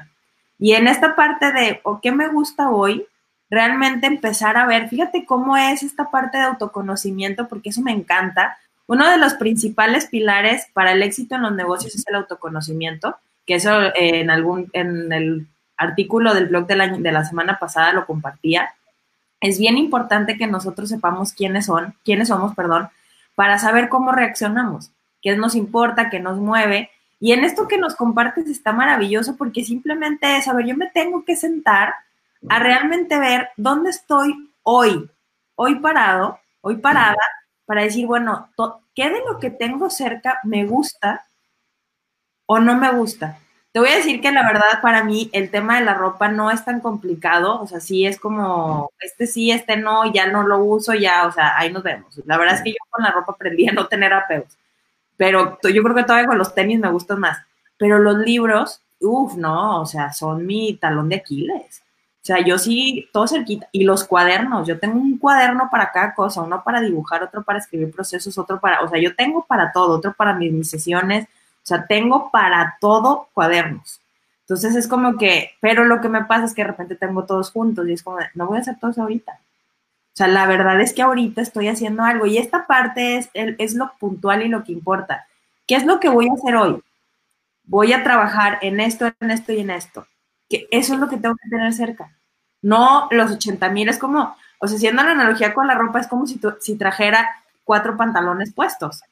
[0.58, 3.06] Y en esta parte de, ¿o qué me gusta hoy?
[3.50, 8.58] Realmente empezar a ver, fíjate cómo es esta parte de autoconocimiento, porque eso me encanta.
[8.86, 13.16] Uno de los principales pilares para el éxito en los negocios es el autoconocimiento,
[13.46, 17.58] que eso eh, en algún, en el artículo del blog de la, de la semana
[17.58, 18.74] pasada lo compartía.
[19.40, 22.88] Es bien importante que nosotros sepamos quiénes son, quiénes somos, perdón,
[23.38, 24.90] para saber cómo reaccionamos,
[25.22, 26.90] qué nos importa, qué nos mueve.
[27.20, 30.88] Y en esto que nos compartes está maravilloso porque simplemente es, a ver, yo me
[30.88, 31.94] tengo que sentar
[32.48, 35.08] a realmente ver dónde estoy hoy,
[35.54, 37.14] hoy parado, hoy parada,
[37.64, 38.48] para decir, bueno,
[38.92, 41.24] ¿qué de lo que tengo cerca me gusta
[42.46, 43.38] o no me gusta?
[43.78, 46.50] Te voy a decir que la verdad para mí el tema de la ropa no
[46.50, 50.58] es tan complicado, o sea, sí es como, este sí, este no, ya no lo
[50.58, 52.20] uso, ya, o sea, ahí nos vemos.
[52.26, 54.58] La verdad es que yo con la ropa aprendí a no tener apegos,
[55.16, 57.38] pero yo creo que todavía con los tenis me gustan más,
[57.76, 61.80] pero los libros, uff, no, o sea, son mi talón de Aquiles.
[62.20, 63.68] O sea, yo sí, todo cerquita.
[63.70, 67.60] Y los cuadernos, yo tengo un cuaderno para cada cosa, uno para dibujar, otro para
[67.60, 71.28] escribir procesos, otro para, o sea, yo tengo para todo, otro para mis, mis sesiones,
[71.68, 74.00] sea, tengo para todo cuadernos.
[74.40, 77.50] Entonces es como que, pero lo que me pasa es que de repente tengo todos
[77.50, 79.32] juntos y es como, no voy a hacer todo eso ahorita.
[79.32, 83.74] O sea, la verdad es que ahorita estoy haciendo algo y esta parte es, es
[83.74, 85.26] lo puntual y lo que importa.
[85.66, 86.82] ¿Qué es lo que voy a hacer hoy?
[87.64, 90.06] Voy a trabajar en esto, en esto y en esto.
[90.48, 92.10] Que eso es lo que tengo que tener cerca.
[92.62, 96.08] No los 80 mil, es como, o sea, siendo la analogía con la ropa, es
[96.08, 97.28] como si, si trajera
[97.64, 99.02] cuatro pantalones puestos.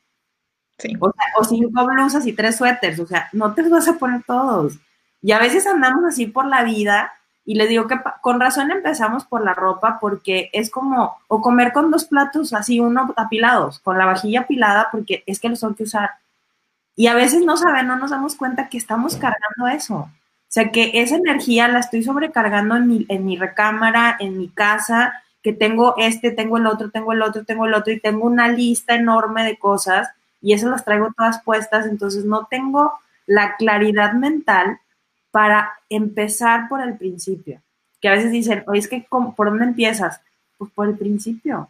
[1.00, 4.78] O, cinco blusas y tres suéteres, o sea, no te los vas a poner todos.
[5.22, 7.12] Y a veces andamos así por la vida
[7.46, 11.72] y les digo que con razón empezamos por la ropa porque es como, o comer
[11.72, 15.74] con dos platos así, uno apilados, con la vajilla apilada porque es que los tengo
[15.74, 16.10] que usar.
[16.94, 19.96] Y a veces no saben, no nos damos cuenta que estamos cargando eso.
[19.96, 20.10] O
[20.48, 25.22] sea, que esa energía la estoy sobrecargando en mi, en mi recámara, en mi casa,
[25.42, 28.48] que tengo este, tengo el otro, tengo el otro, tengo el otro, y tengo una
[28.48, 30.08] lista enorme de cosas
[30.46, 32.92] y eso las traigo todas puestas, entonces no tengo
[33.26, 34.78] la claridad mental
[35.32, 37.60] para empezar por el principio.
[38.00, 40.20] Que a veces dicen, oye, es que ¿por dónde empiezas?
[40.56, 41.68] Pues por el principio.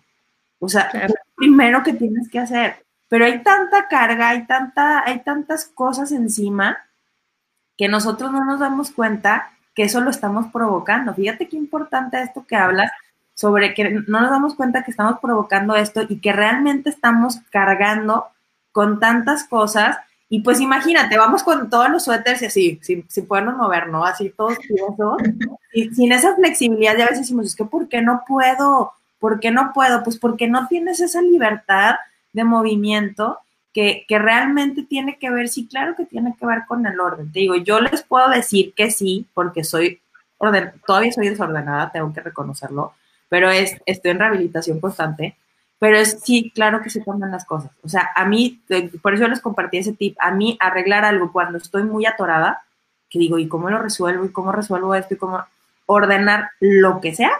[0.58, 2.84] O sea, lo primero que tienes que hacer.
[3.08, 6.76] Pero hay tanta carga, hay, tanta, hay tantas cosas encima
[7.78, 11.14] que nosotros no nos damos cuenta que eso lo estamos provocando.
[11.14, 12.90] Fíjate qué importante esto que hablas
[13.32, 18.26] sobre que no nos damos cuenta que estamos provocando esto y que realmente estamos cargando
[18.76, 19.96] con tantas cosas.
[20.28, 24.04] Y pues imagínate, vamos con todos los suéteres y así, sin, sin podernos mover, ¿no?
[24.04, 24.58] Así todos
[25.72, 28.92] Y sin esa flexibilidad, ya a veces decimos, es que ¿por qué no puedo?
[29.18, 30.02] ¿Por qué no puedo?
[30.04, 31.94] Pues porque no tienes esa libertad
[32.34, 33.38] de movimiento
[33.72, 37.32] que, que, realmente tiene que ver, sí, claro que tiene que ver con el orden.
[37.32, 40.02] Te digo, yo les puedo decir que sí, porque soy,
[40.36, 42.92] orden, todavía soy desordenada, tengo que reconocerlo,
[43.30, 45.34] pero es, estoy en rehabilitación constante
[45.78, 47.70] pero es, sí, claro que se toman las cosas.
[47.82, 48.60] O sea, a mí,
[49.02, 52.62] por eso les compartí ese tip, a mí arreglar algo cuando estoy muy atorada,
[53.10, 54.24] que digo, ¿y cómo lo resuelvo?
[54.24, 55.14] ¿Y cómo resuelvo esto?
[55.14, 55.44] ¿Y cómo
[55.86, 57.32] ordenar lo que sea?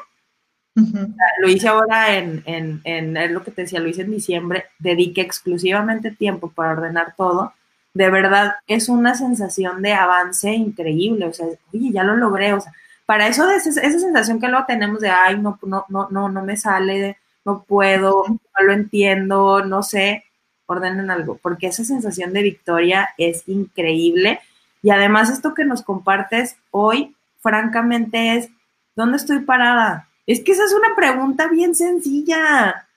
[1.38, 4.66] lo hice ahora en, en, en, es lo que te decía, lo hice en diciembre,
[4.79, 7.55] dediqué exclusivamente tiempo para ordenar todo.
[7.94, 11.25] De verdad, es una sensación de avance increíble.
[11.27, 12.53] O sea, oye, ya lo logré.
[12.53, 12.75] O sea,
[13.07, 16.42] para eso, esa, esa sensación que luego tenemos de, ay, no, no, no, no, no
[16.42, 17.16] me sale, de,
[17.47, 20.25] no puedo, no lo entiendo, no sé,
[20.67, 24.41] ordenen algo, porque esa sensación de victoria es increíble.
[24.83, 28.51] Y además esto que nos compartes hoy, francamente, es,
[28.97, 30.09] ¿dónde estoy parada?
[30.27, 32.89] Es que esa es una pregunta bien sencilla.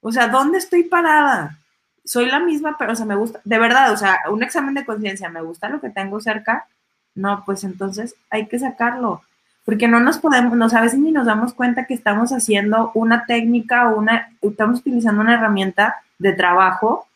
[0.00, 1.58] O sea, ¿dónde estoy parada?
[2.02, 4.86] Soy la misma, pero o sea, me gusta, de verdad, o sea, un examen de
[4.86, 6.66] conciencia, ¿me gusta lo que tengo cerca?
[7.14, 9.22] No, pues entonces hay que sacarlo
[9.64, 13.26] porque no nos podemos, no, a veces ni nos damos cuenta que estamos haciendo una
[13.26, 17.06] técnica o una, estamos utilizando una herramienta de trabajo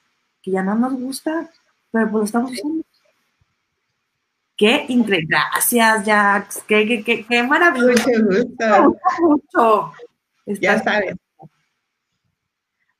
[0.42, 1.50] que ya no nos gusta,
[1.90, 2.84] pero pues lo estamos usando.
[4.56, 5.26] Qué increíble.
[5.28, 6.62] Gracias, Jax.
[6.66, 8.08] Qué, qué, qué, qué maravilloso.
[8.08, 8.96] Mucho gusto.
[9.20, 9.92] Mucho.
[10.46, 11.16] Ya sabes.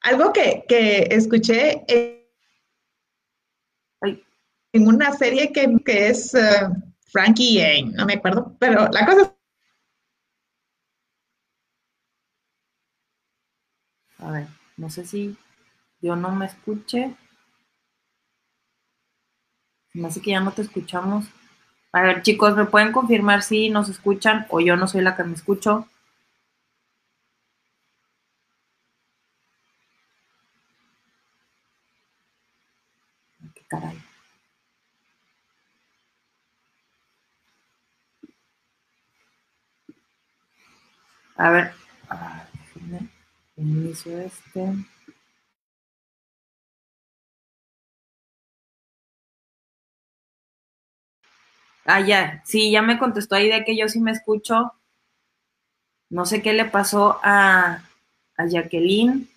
[0.03, 0.65] algo que,
[1.11, 2.27] escuché en,
[4.87, 6.71] una serie que, es uh,
[7.07, 9.36] Frankie, no me acuerdo, pero la cosa
[14.19, 15.39] A ver, no sé si
[16.03, 17.17] yo no me escuche.
[19.95, 21.27] Me hace que ya no te escuchamos.
[21.91, 25.25] A ver, chicos, ¿me pueden confirmar si nos escuchan o yo no soy la que
[25.25, 25.89] me escucho?
[33.55, 33.99] Qué caray.
[41.37, 41.73] A ver,
[43.57, 44.63] inicio este.
[51.87, 54.73] Ah, ya, sí, ya me contestó ahí que yo sí me escucho.
[56.11, 57.81] No sé qué le pasó a,
[58.37, 59.29] a Jacqueline.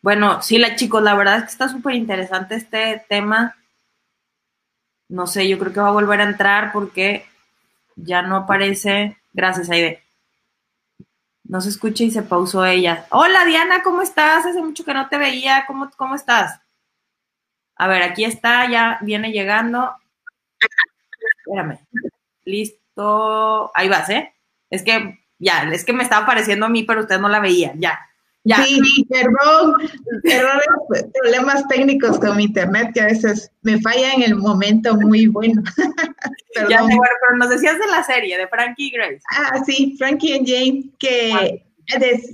[0.00, 3.56] Bueno, sí, la chicos, la verdad es que está súper interesante este tema.
[5.08, 7.26] No sé, yo creo que va a volver a entrar porque
[7.96, 9.18] ya no aparece.
[9.34, 10.02] Gracias, Aide.
[11.48, 13.06] No se escucha y se pausó ella.
[13.10, 14.46] Hola Diana, ¿cómo estás?
[14.46, 15.64] Hace mucho que no te veía.
[15.66, 16.60] ¿Cómo, cómo estás?
[17.76, 19.94] A ver, aquí está, ya viene llegando.
[21.38, 21.78] Espérame.
[22.44, 23.70] Listo.
[23.74, 24.34] Ahí vas, ¿eh?
[24.70, 27.72] Es que ya, es que me estaba apareciendo a mí, pero usted no la veía.
[27.76, 27.98] Ya.
[28.46, 28.62] Ya.
[28.64, 29.74] Sí, perdón,
[30.22, 30.66] errores,
[31.20, 35.62] problemas técnicos con mi internet que a veces me falla en el momento muy bueno.
[36.70, 39.20] ya, bueno, pero nos decías de la serie, de Frankie y Grace.
[39.32, 41.64] Ah, sí, Frankie y Jane, que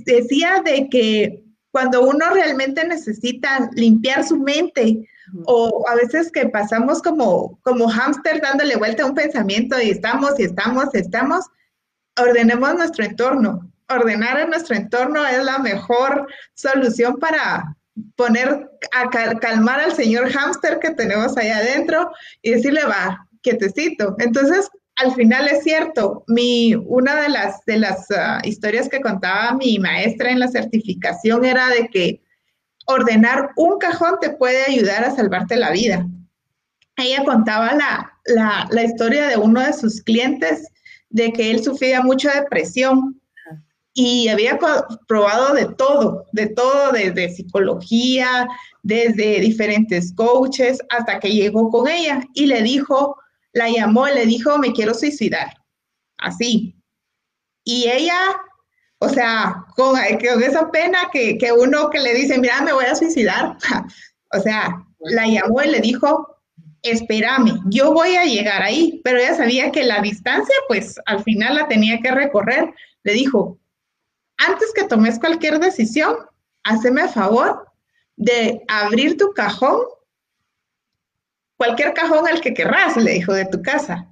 [0.05, 5.09] decía de que cuando uno realmente necesita limpiar su mente,
[5.45, 10.39] o a veces que pasamos como, como hámster dándole vuelta a un pensamiento y estamos
[10.39, 11.45] y estamos y estamos,
[12.15, 17.75] ordenemos nuestro entorno ordenar en nuestro entorno es la mejor solución para
[18.15, 24.15] poner a calmar al señor hámster que tenemos allá adentro y decirle, va, quietecito.
[24.19, 29.55] Entonces, al final es cierto, mi, una de las, de las ah, historias que contaba
[29.55, 32.21] mi maestra en la certificación era de que
[32.85, 36.05] ordenar un cajón te puede ayudar a salvarte la vida.
[36.95, 40.67] Ella contaba la, la, la historia de uno de sus clientes
[41.09, 43.19] de que él sufría mucha depresión
[43.93, 44.57] y había
[45.07, 48.47] probado de todo, de todo, desde psicología,
[48.81, 53.17] desde diferentes coaches, hasta que llegó con ella y le dijo,
[53.53, 55.53] la llamó le dijo, me quiero suicidar.
[56.17, 56.75] Así.
[57.63, 58.17] Y ella,
[58.97, 62.95] o sea, con, esa pena que, que uno que le dice, mira, me voy a
[62.95, 63.57] suicidar,
[64.33, 66.33] o sea, la llamó y le dijo,
[66.81, 71.55] espérame, yo voy a llegar ahí, pero ella sabía que la distancia, pues al final
[71.55, 72.73] la tenía que recorrer.
[73.03, 73.59] Le dijo,
[74.47, 76.15] antes que tomes cualquier decisión,
[76.63, 77.67] haceme a favor
[78.15, 79.81] de abrir tu cajón,
[81.57, 84.07] cualquier cajón al que querrás, le dijo, de tu casa.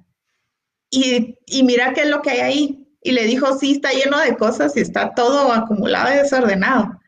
[0.90, 2.78] Y, mira qué es lo que hay ahí.
[3.02, 7.00] Y le dijo, sí, está lleno de cosas y está todo acumulado y desordenado.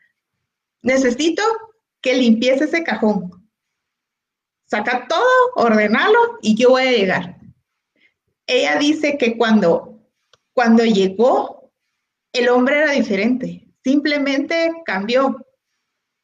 [0.81, 1.41] Necesito
[2.01, 3.31] que limpies ese cajón.
[4.65, 7.37] Saca todo, ordenalo y yo voy a llegar.
[8.47, 9.99] Ella dice que cuando,
[10.53, 11.54] cuando llegó
[12.35, 15.37] el hombre era diferente, simplemente cambió,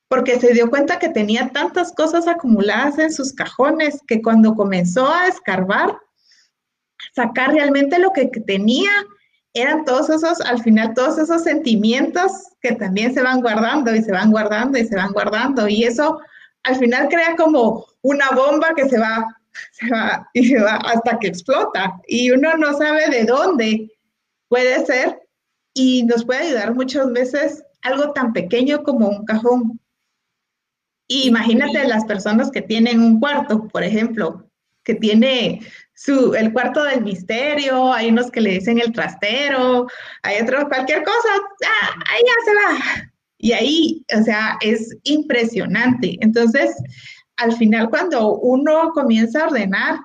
[0.10, 5.08] porque se dio cuenta que tenía tantas cosas acumuladas en sus cajones que cuando comenzó
[5.08, 5.98] a escarbar,
[7.14, 8.92] sacar realmente lo que tenía,
[9.54, 14.12] eran todos esos, al final, todos esos sentimientos que también se van guardando y se
[14.12, 15.68] van guardando y se van guardando.
[15.68, 16.20] Y eso
[16.64, 19.26] al final crea como una bomba que se va,
[19.72, 22.00] se va y se va hasta que explota.
[22.08, 23.90] Y uno no sabe de dónde
[24.48, 25.20] puede ser
[25.74, 29.80] y nos puede ayudar muchas veces algo tan pequeño como un cajón.
[31.08, 34.48] imagínate las personas que tienen un cuarto, por ejemplo,
[34.84, 35.62] que tiene
[35.94, 39.88] su, el cuarto del misterio, hay unos que le dicen el trastero,
[40.24, 41.30] hay otros, cualquier cosa,
[41.66, 43.12] ah, ahí ya se va.
[43.38, 46.18] Y ahí, o sea, es impresionante.
[46.22, 46.76] Entonces,
[47.38, 50.00] al final, cuando uno comienza a ordenar,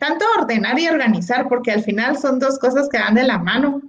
[0.00, 3.82] tanto ordenar y organizar, porque al final son dos cosas que van de la mano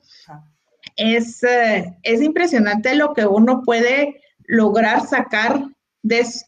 [0.98, 5.64] es, eh, es impresionante lo que uno puede lograr sacar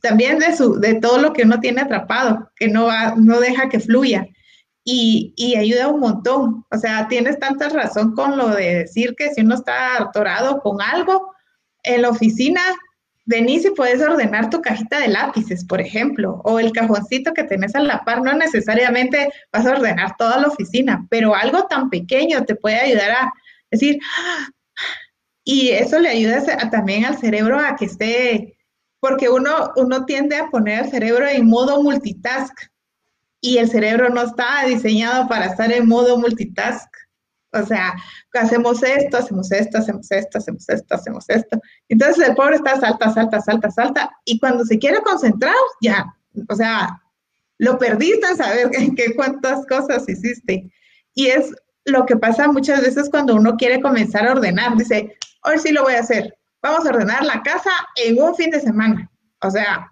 [0.02, 3.80] también de, su, de todo lo que uno tiene atrapado, que no, no deja que
[3.80, 4.28] fluya.
[4.84, 6.66] Y, y, ayuda un montón.
[6.72, 10.82] O sea, tienes tanta razón con lo de decir que si uno está atorado con
[10.82, 11.34] algo
[11.84, 12.62] en la oficina,
[13.26, 17.76] venís y puedes ordenar tu cajita de lápices, por ejemplo, o el cajoncito que tenés
[17.76, 18.24] a la par.
[18.24, 23.12] No necesariamente vas a ordenar toda la oficina, pero algo tan pequeño te puede ayudar
[23.12, 23.34] a,
[23.72, 24.00] decir,
[25.44, 28.58] y eso le ayuda también al cerebro a que esté,
[29.00, 32.54] porque uno, uno tiende a poner el cerebro en modo multitask
[33.42, 36.88] y el cerebro no está diseñado para estar en modo multitask.
[37.52, 37.96] O sea,
[38.34, 41.60] hacemos esto, hacemos esto, hacemos esto, hacemos esto, hacemos esto.
[41.88, 44.12] Entonces el pobre está salta, salta, salta, salta.
[44.26, 46.06] Y cuando se quiere concentrar, ya,
[46.48, 47.02] o sea,
[47.58, 50.72] lo perdiste en saber qué cuántas cosas hiciste.
[51.16, 51.52] Y es
[51.90, 54.76] lo que pasa muchas veces cuando uno quiere comenzar a ordenar.
[54.78, 56.36] Dice, hoy sí lo voy a hacer.
[56.62, 59.10] Vamos a ordenar la casa en un fin de semana.
[59.42, 59.92] O sea,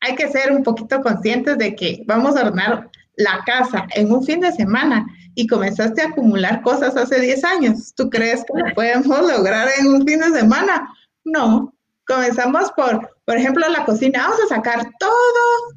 [0.00, 4.24] hay que ser un poquito conscientes de que vamos a ordenar la casa en un
[4.24, 7.94] fin de semana y comenzaste a acumular cosas hace 10 años.
[7.94, 10.88] ¿Tú crees que lo podemos lograr en un fin de semana?
[11.24, 11.72] No.
[12.06, 14.22] Comenzamos por, por ejemplo, la cocina.
[14.22, 15.12] Vamos a sacar todo,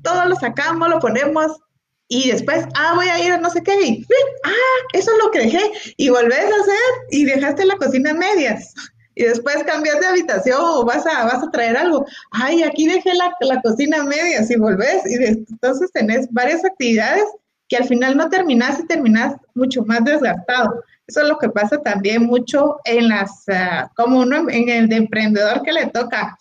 [0.03, 1.59] todo lo sacamos, lo ponemos
[2.07, 3.75] y después, ah, voy a ir a no sé qué.
[3.81, 4.05] Y,
[4.43, 4.51] ah,
[4.93, 5.71] eso es lo que dejé.
[5.97, 8.73] Y volvés a hacer y dejaste la cocina en medias.
[9.15, 12.05] Y después cambias de habitación o vas a, vas a traer algo.
[12.31, 15.01] Ay, aquí dejé la, la cocina en medias y volvés.
[15.09, 17.23] Y entonces tenés varias actividades
[17.67, 20.83] que al final no terminas y terminas mucho más desgastado.
[21.07, 24.97] Eso es lo que pasa también mucho en las, ah, como uno en el de
[24.97, 26.37] emprendedor que le toca,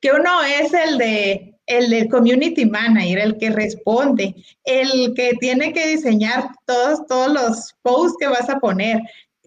[0.00, 5.72] que uno es el de el del community manager, el que responde, el que tiene
[5.72, 9.00] que diseñar todos, todos los posts que vas a poner,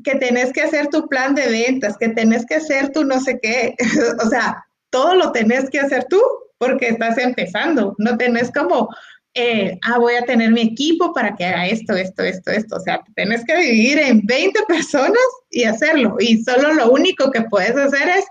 [0.04, 3.40] que tenés que hacer tu plan de ventas, que tenés que hacer tu no sé
[3.42, 3.76] qué,
[4.26, 6.22] o sea, todo lo tenés que hacer tú
[6.58, 8.90] porque estás empezando, no tenés como
[9.34, 12.76] eh, ah, voy a tener mi equipo para que haga esto, esto, esto, esto.
[12.76, 16.18] O sea, tienes que dividir en 20 personas y hacerlo.
[16.20, 18.26] Y solo lo único que puedes hacer es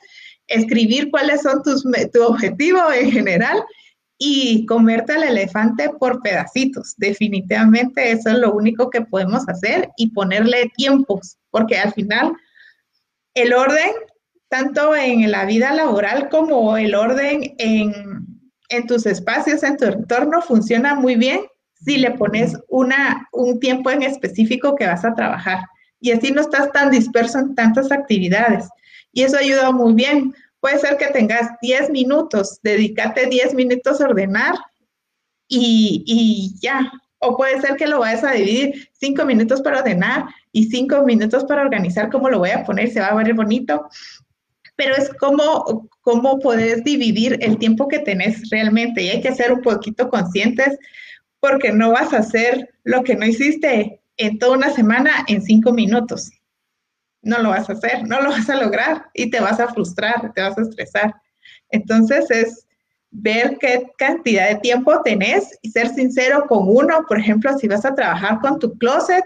[0.48, 3.64] escribir cuáles son tus, tu objetivo en general
[4.20, 6.94] y comerte al elefante por pedacitos.
[6.98, 12.32] Definitivamente eso es lo único que podemos hacer y ponerle tiempos, porque al final
[13.34, 13.90] el orden,
[14.48, 18.30] tanto en la vida laboral como el orden en
[18.70, 21.40] en tus espacios, en tu entorno, funciona muy bien
[21.74, 25.60] si le pones una, un tiempo en específico que vas a trabajar.
[26.00, 28.68] Y así no estás tan disperso en tantas actividades.
[29.12, 30.34] Y eso ayuda muy bien.
[30.60, 34.54] Puede ser que tengas 10 minutos, dedícate 10 minutos a ordenar
[35.48, 36.92] y, y ya.
[37.18, 41.44] O puede ser que lo vayas a dividir 5 minutos para ordenar y 5 minutos
[41.44, 43.88] para organizar cómo lo voy a poner, se va a ver bonito
[44.80, 49.52] pero es como, cómo puedes dividir el tiempo que tenés realmente y hay que ser
[49.52, 50.78] un poquito conscientes
[51.38, 55.74] porque no vas a hacer lo que no hiciste en toda una semana en cinco
[55.74, 56.30] minutos.
[57.22, 60.32] No lo vas a hacer, no lo vas a lograr y te vas a frustrar,
[60.34, 61.14] te vas a estresar.
[61.70, 62.66] Entonces es
[63.10, 67.04] ver qué cantidad de tiempo tenés y ser sincero con uno.
[67.06, 69.24] Por ejemplo, si vas a trabajar con tu closet,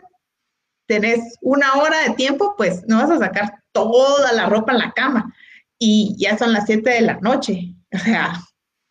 [0.87, 4.93] tenés una hora de tiempo, pues no vas a sacar toda la ropa en la
[4.93, 5.35] cama
[5.79, 7.75] y ya son las 7 de la noche.
[7.93, 8.41] O sea,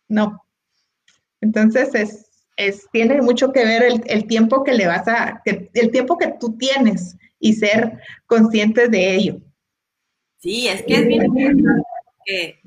[0.08, 0.42] no.
[1.42, 2.26] Entonces es,
[2.56, 6.56] es tiene mucho que ver el, tiempo que le vas a, el tiempo que tú
[6.56, 9.36] tienes y ser conscientes de ello.
[10.38, 11.82] Sí, es que es bien importante
[12.24, 12.58] que,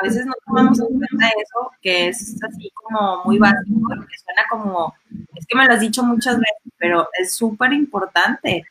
[0.00, 4.42] a veces no tomamos en cuenta eso, que es así como muy básico, que suena
[4.48, 4.94] como,
[5.34, 8.64] es que me lo has dicho muchas veces, pero es súper importante,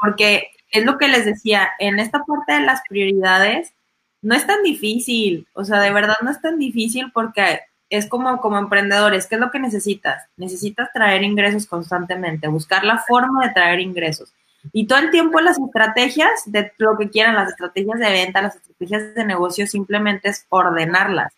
[0.00, 3.72] porque es lo que les decía, en esta parte de las prioridades,
[4.20, 8.40] no es tan difícil, o sea, de verdad no es tan difícil porque es como,
[8.40, 10.24] como emprendedores, ¿qué es lo que necesitas?
[10.36, 14.32] Necesitas traer ingresos constantemente, buscar la forma de traer ingresos.
[14.72, 18.56] Y todo el tiempo las estrategias de lo que quieran, las estrategias de venta, las
[18.56, 21.32] estrategias de negocio, simplemente es ordenarlas.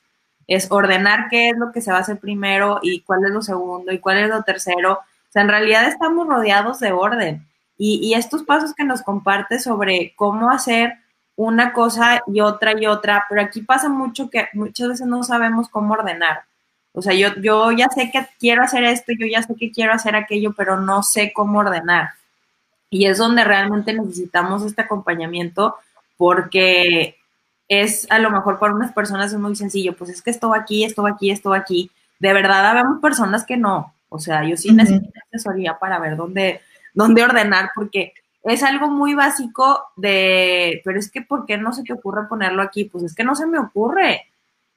[0.46, 3.42] Es ordenar qué es lo que se va a hacer primero y cuál es lo
[3.42, 4.94] segundo y cuál es lo tercero.
[4.94, 7.46] O sea, en realidad estamos rodeados de orden.
[7.78, 10.94] Y, y estos pasos que nos comparte sobre cómo hacer
[11.36, 15.70] una cosa y otra y otra, pero aquí pasa mucho que muchas veces no sabemos
[15.70, 16.42] cómo ordenar.
[16.92, 19.92] O sea, yo, yo ya sé que quiero hacer esto, yo ya sé que quiero
[19.92, 22.10] hacer aquello, pero no sé cómo ordenar.
[22.90, 25.76] Y es donde realmente necesitamos este acompañamiento
[26.16, 27.16] porque
[27.68, 30.58] es a lo mejor para unas personas es muy sencillo, pues es que esto va
[30.58, 31.90] aquí, esto va aquí, esto va aquí.
[32.18, 33.94] De verdad, habemos personas que no.
[34.08, 36.60] O sea, yo sí necesito asesoría para ver dónde,
[36.92, 38.12] dónde ordenar porque
[38.42, 42.62] es algo muy básico de, pero es que ¿por qué no se te ocurre ponerlo
[42.62, 42.84] aquí?
[42.84, 44.26] Pues es que no se me ocurre.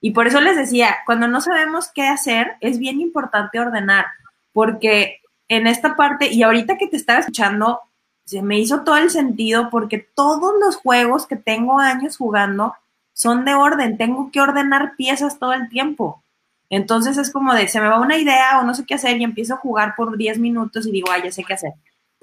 [0.01, 4.05] Y por eso les decía, cuando no sabemos qué hacer, es bien importante ordenar,
[4.51, 7.79] porque en esta parte, y ahorita que te estaba escuchando,
[8.25, 12.73] se me hizo todo el sentido porque todos los juegos que tengo años jugando
[13.13, 16.23] son de orden, tengo que ordenar piezas todo el tiempo.
[16.69, 19.23] Entonces es como de, se me va una idea o no sé qué hacer y
[19.23, 21.73] empiezo a jugar por 10 minutos y digo, ay, ya sé qué hacer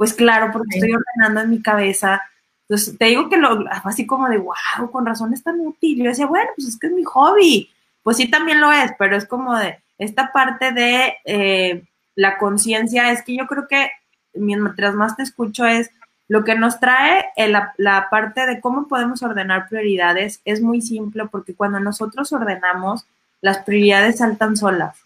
[0.01, 2.23] pues claro, porque estoy ordenando en mi cabeza
[2.63, 5.99] Entonces, te digo que lo, así como de, wow, con razón es tan útil.
[5.99, 7.69] Yo decía, bueno, pues es que es mi hobby.
[8.03, 11.85] Pues sí, también lo es, pero es como de esta parte de eh,
[12.15, 13.91] la conciencia, es que yo creo que
[14.35, 15.91] mientras más te escucho es
[16.29, 21.27] lo que nos trae la, la parte de cómo podemos ordenar prioridades es muy simple
[21.27, 23.05] porque cuando nosotros ordenamos,
[23.41, 24.97] las prioridades saltan solas.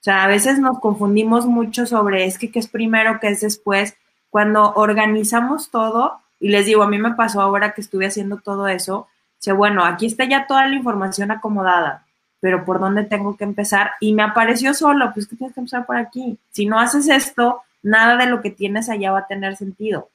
[0.00, 3.40] O sea, a veces nos confundimos mucho sobre es que qué es primero, qué es
[3.40, 3.96] después.
[4.30, 8.68] Cuando organizamos todo, y les digo, a mí me pasó ahora que estuve haciendo todo
[8.68, 9.08] eso,
[9.42, 12.04] que bueno, aquí está ya toda la información acomodada,
[12.40, 13.92] pero ¿por dónde tengo que empezar?
[14.00, 16.38] Y me apareció solo, pues que tienes que empezar por aquí.
[16.50, 20.08] Si no haces esto, nada de lo que tienes allá va a tener sentido.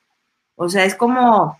[0.56, 1.58] O sea, es como,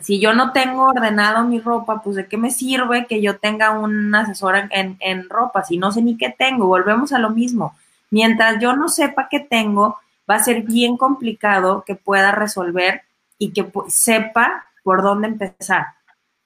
[0.00, 3.72] si yo no tengo ordenado mi ropa, pues de qué me sirve que yo tenga
[3.72, 7.76] un asesor en, en, ropa, si no sé ni qué tengo, volvemos a lo mismo.
[8.10, 9.98] Mientras yo no sepa qué tengo,
[10.30, 13.02] va a ser bien complicado que pueda resolver
[13.36, 15.86] y que sepa por dónde empezar.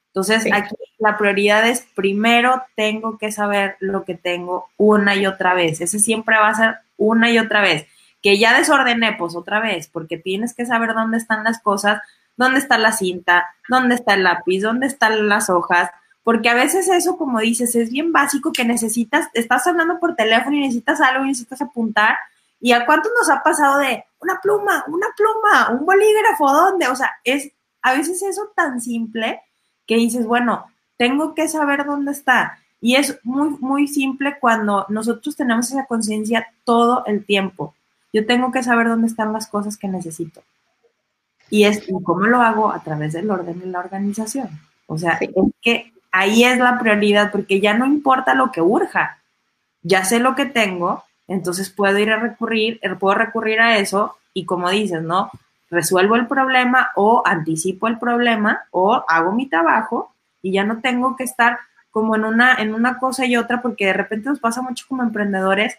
[0.09, 5.53] Entonces, aquí la prioridad es primero tengo que saber lo que tengo una y otra
[5.53, 5.81] vez.
[5.83, 7.87] Ese siempre va a ser una y otra vez.
[8.23, 12.01] Que ya desordené, pues otra vez, porque tienes que saber dónde están las cosas,
[12.37, 15.91] dónde está la cinta, dónde está el lápiz, dónde están las hojas,
[16.25, 20.57] porque a veces eso, como dices, es bien básico que necesitas, estás hablando por teléfono
[20.57, 22.17] y necesitas algo y necesitas apuntar,
[22.61, 26.89] ¿Y a cuántos nos ha pasado de una pluma, una pluma, un bolígrafo, dónde?
[26.89, 27.51] O sea, es
[27.83, 29.41] a veces eso tan simple
[29.87, 30.67] que dices, bueno,
[30.97, 32.59] tengo que saber dónde está.
[32.81, 37.75] Y es muy, muy simple cuando nosotros tenemos esa conciencia todo el tiempo.
[38.13, 40.43] Yo tengo que saber dónde están las cosas que necesito.
[41.51, 44.49] Y es cómo lo hago a través del orden y la organización.
[44.87, 45.31] O sea, es
[45.63, 49.19] que ahí es la prioridad, porque ya no importa lo que urja.
[49.83, 54.17] Ya sé lo que tengo, entonces puedo ir a recurrir, er, puedo recurrir a eso
[54.35, 55.31] y como dices, ¿no?
[55.71, 61.17] Resuelvo el problema o anticipo el problema o hago mi trabajo y ya no tengo
[61.17, 61.59] que estar
[61.91, 65.03] como en una, en una cosa y otra porque de repente nos pasa mucho como
[65.03, 65.79] emprendedores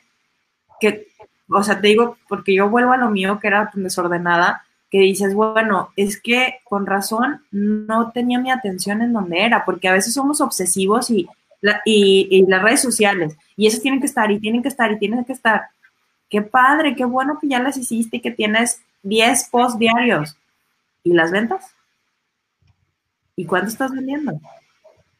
[0.80, 1.07] que,
[1.50, 5.34] o sea, te digo, porque yo vuelvo a lo mío que era desordenada, que dices,
[5.34, 10.14] bueno, es que con razón no tenía mi atención en donde era, porque a veces
[10.14, 11.28] somos obsesivos y
[11.62, 13.38] las redes sociales.
[13.56, 15.68] Y esas tienen que estar y tienen que estar y tienen que estar.
[16.30, 20.38] Qué padre, qué bueno que ya las hiciste y que tienes 10 posts diarios.
[21.04, 21.76] ¿Y las ventas?
[23.36, 24.39] ¿Y cuánto estás vendiendo?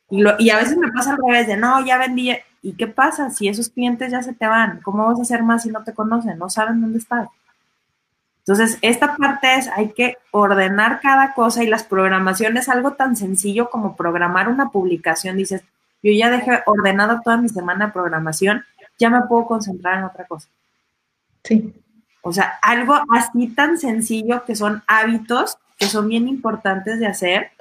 [0.10, 2.32] Y, lo, y a veces me pasa al revés de, no, ya vendí.
[2.62, 4.82] ¿Y qué pasa si esos clientes ya se te van?
[4.82, 6.38] ¿Cómo vas a hacer más si no te conocen?
[6.38, 7.30] No saben dónde estás.
[8.40, 13.70] Entonces, esta parte es, hay que ordenar cada cosa y las programaciones, algo tan sencillo
[13.70, 15.38] como programar una publicación.
[15.38, 15.64] Dices,
[16.02, 18.64] yo ya dejé ordenada toda mi semana de programación,
[18.98, 20.48] ya me puedo concentrar en otra cosa.
[21.44, 21.74] Sí.
[22.22, 27.52] O sea, algo así tan sencillo que son hábitos que son bien importantes de hacer.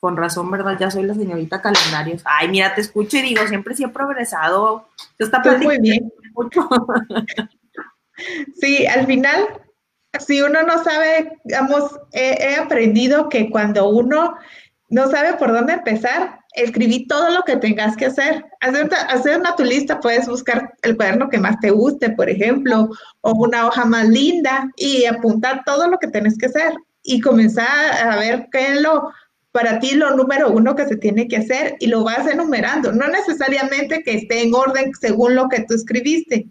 [0.00, 0.76] Con razón, ¿verdad?
[0.80, 2.22] Ya soy la señorita calendarios.
[2.24, 4.88] Ay, mira, te escucho y digo, siempre sí he progresado.
[5.18, 6.12] Está muy bien.
[8.60, 9.48] Sí, al final,
[10.18, 14.36] si uno no sabe, digamos, he aprendido que cuando uno
[14.90, 18.44] no sabe por dónde empezar, escribí todo lo que tengas que hacer.
[18.60, 22.90] Hacer, hacer una tu lista, puedes buscar el cuaderno que más te guste, por ejemplo,
[23.20, 27.92] o una hoja más linda y apuntar todo lo que tienes que hacer y comenzar
[28.04, 29.12] a ver qué es lo
[29.52, 32.92] para ti lo número uno que se tiene que hacer y lo vas enumerando.
[32.92, 36.46] No necesariamente que esté en orden según lo que tú escribiste,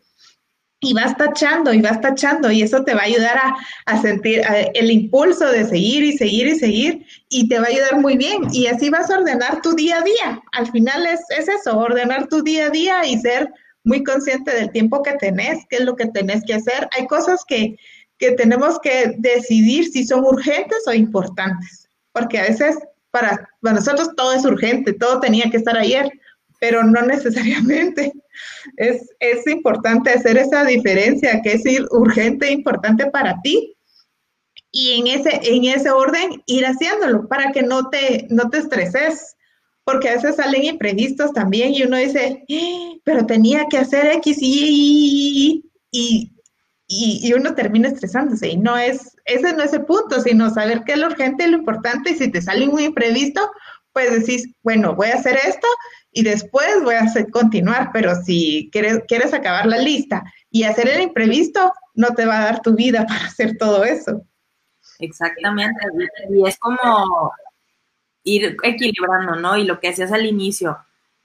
[0.82, 3.38] y vas tachando y vas tachando y eso te va a ayudar
[3.86, 4.42] a, sentir
[4.74, 8.44] el impulso de seguir y seguir y seguir y te va a ayudar muy bien
[8.54, 10.42] y así vas a ordenar tu día a día.
[10.54, 13.52] Al final es, es eso, ordenar tu día a día y ser
[13.84, 16.88] muy consciente del tiempo que tenés, qué es lo que tenés que hacer.
[16.98, 17.76] Hay cosas que,
[18.18, 21.79] que tenemos que decidir si son urgentes o importantes,
[22.20, 22.78] porque a veces
[23.12, 26.12] para, para nosotros todo es urgente, todo tenía que estar ayer,
[26.60, 28.14] pero no necesariamente.
[28.78, 33.76] Es, es importante hacer esa diferencia, que es urgente e importante para ti.
[34.72, 39.36] Y en ese, en ese orden ir haciéndolo para que no te, no te estreses,
[39.84, 42.94] porque a veces salen imprevistos también y uno dice, ¡Ah!
[43.04, 46.32] pero tenía que hacer X y, y, y, y,
[47.36, 48.50] uno termina estresándose.
[48.50, 51.52] Y no es, ese no es el punto, sino saber qué es lo urgente y
[51.52, 52.12] lo importante.
[52.12, 53.52] Y si te sale un imprevisto,
[53.94, 55.68] pues decís, bueno, voy a hacer esto
[56.12, 60.88] y después voy a hacer, continuar, pero si quieres, quieres acabar la lista y hacer
[60.90, 64.26] el imprevisto, no te va a dar tu vida para hacer todo eso.
[65.00, 65.80] Exactamente,
[66.30, 67.32] y es como
[68.24, 69.58] ir equilibrando, ¿no?
[69.58, 70.78] Y lo que hacías al inicio,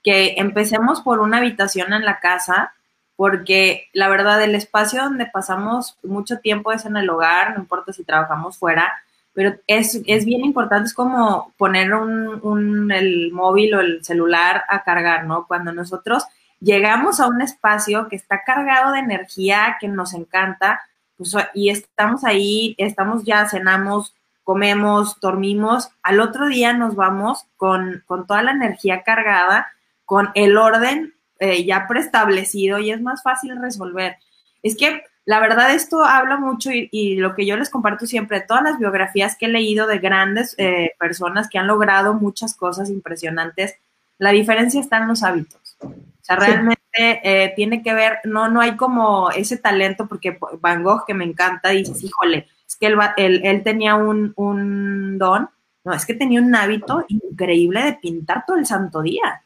[0.02, 2.74] que empecemos por una habitación en la casa,
[3.16, 7.92] porque la verdad el espacio donde pasamos mucho tiempo es en el hogar, no importa
[7.92, 8.92] si trabajamos fuera,
[9.32, 14.62] pero es, es bien importante, es como poner un, un, el móvil o el celular
[14.68, 15.46] a cargar, ¿no?
[15.46, 16.24] Cuando nosotros
[16.60, 20.80] llegamos a un espacio que está cargado de energía, que nos encanta,
[21.16, 28.02] pues, y estamos ahí, estamos ya, cenamos, comemos, dormimos, al otro día nos vamos con,
[28.06, 29.68] con toda la energía cargada,
[30.04, 34.16] con el orden eh, ya preestablecido y es más fácil resolver.
[34.62, 38.62] Es que la verdad esto habla mucho y, lo que yo les comparto siempre, todas
[38.62, 43.74] las biografías que he leído de grandes eh, personas que han logrado muchas cosas impresionantes,
[44.18, 45.76] la diferencia está en los hábitos.
[45.80, 50.82] O sea, realmente eh, tiene que ver, no, no hay como ese talento, porque Van
[50.82, 55.48] Gogh, que me encanta, dices, híjole, es que él, él, tenía un, un don,
[55.84, 59.42] no, es que tenía un hábito increíble de pintar todo el santo día.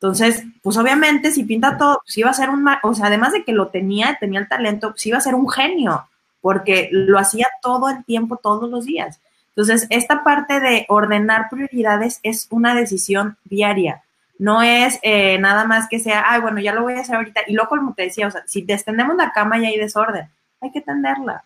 [0.00, 3.42] Entonces, pues obviamente si pinta todo, pues iba a ser un, o sea, además de
[3.42, 6.08] que lo tenía, tenía el talento, pues iba a ser un genio,
[6.40, 9.20] porque lo hacía todo el tiempo, todos los días.
[9.48, 14.04] Entonces, esta parte de ordenar prioridades es una decisión diaria.
[14.38, 17.40] No es eh, nada más que sea, ay, bueno, ya lo voy a hacer ahorita.
[17.48, 20.28] Y luego, como te decía, o sea, si extendemos la cama y hay desorden,
[20.60, 21.42] hay que tenderla.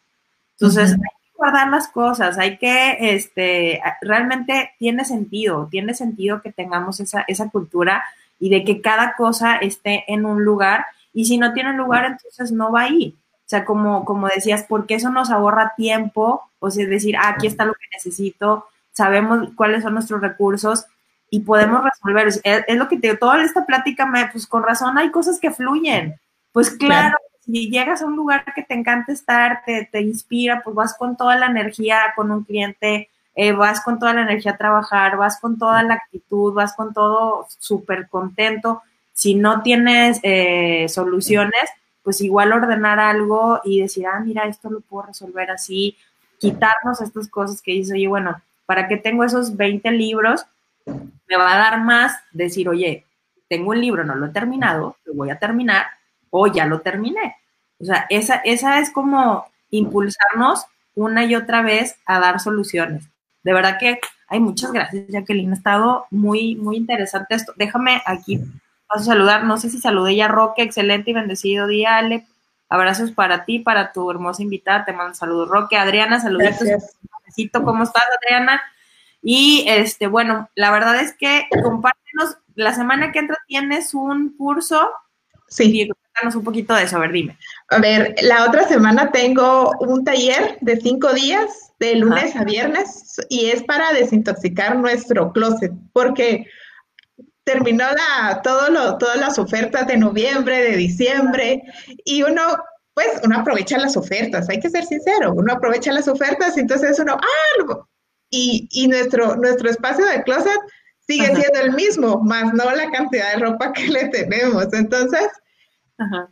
[0.58, 6.52] Entonces, hay que guardar las cosas, hay que, este, realmente tiene sentido, tiene sentido que
[6.52, 8.04] tengamos esa, esa cultura
[8.42, 12.50] y de que cada cosa esté en un lugar y si no tiene lugar, entonces
[12.50, 13.16] no va ahí.
[13.38, 17.46] O sea, como, como decías, porque eso nos ahorra tiempo, o sea, decir, ah, aquí
[17.46, 20.86] está lo que necesito, sabemos cuáles son nuestros recursos
[21.30, 22.26] y podemos resolver.
[22.42, 25.52] Es, lo que te digo, toda esta plática, me, pues con razón hay cosas que
[25.52, 26.16] fluyen.
[26.50, 30.74] Pues claro, si llegas a un lugar que te encanta estar, te, te inspira, pues
[30.74, 34.56] vas con toda la energía con un cliente, eh, vas con toda la energía a
[34.56, 38.82] trabajar, vas con toda la actitud, vas con todo súper contento.
[39.14, 41.70] Si no tienes eh, soluciones,
[42.02, 45.96] pues igual ordenar algo y decir, ah, mira, esto lo puedo resolver así,
[46.38, 50.44] quitarnos estas cosas que dices, oye, bueno, ¿para qué tengo esos 20 libros?
[50.86, 53.06] Me va a dar más decir, oye,
[53.48, 55.86] tengo un libro, no lo he terminado, lo voy a terminar,
[56.30, 57.36] o ya lo terminé.
[57.78, 63.11] O sea, esa, esa es como impulsarnos una y otra vez a dar soluciones.
[63.42, 65.50] De verdad que hay muchas gracias, Jacqueline.
[65.52, 67.52] Ha estado muy, muy interesante esto.
[67.56, 68.38] Déjame aquí,
[68.86, 69.44] paso a saludar.
[69.44, 70.62] No sé si saludé ya Roque.
[70.62, 72.26] Excelente y bendecido día, Ale.
[72.68, 74.84] Abrazos para ti, para tu hermosa invitada.
[74.84, 75.76] Te mando saludos, Roque.
[75.76, 76.68] Adriana, saluditos.
[77.52, 78.62] ¿Cómo estás, Adriana?
[79.22, 84.90] Y este, bueno, la verdad es que compártenos, la semana que entra tienes un curso.
[85.52, 85.86] Sí.
[85.86, 87.38] cuéntanos un poquito de eso, a ver, dime.
[87.68, 93.20] A ver, la otra semana tengo un taller de cinco días de lunes a viernes
[93.28, 96.46] y es para desintoxicar nuestro closet, porque
[97.44, 101.62] terminó la, todo lo, todas las ofertas de noviembre, de diciembre,
[102.04, 102.42] y uno,
[102.94, 106.98] pues, uno aprovecha las ofertas, hay que ser sincero, uno aprovecha las ofertas, y entonces
[106.98, 107.86] uno, ah,
[108.30, 110.60] y, y nuestro, nuestro espacio de closet
[111.06, 114.72] sigue siendo el mismo, más no la cantidad de ropa que le tenemos.
[114.72, 115.28] Entonces,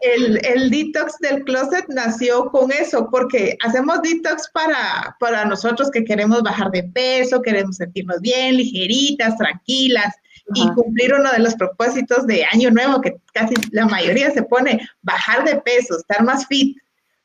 [0.00, 6.04] el, el, detox del closet nació con eso, porque hacemos detox para, para nosotros que
[6.04, 10.14] queremos bajar de peso, queremos sentirnos bien, ligeritas, tranquilas
[10.54, 14.80] y cumplir uno de los propósitos de año nuevo, que casi la mayoría se pone,
[15.02, 16.76] bajar de peso, estar más fit.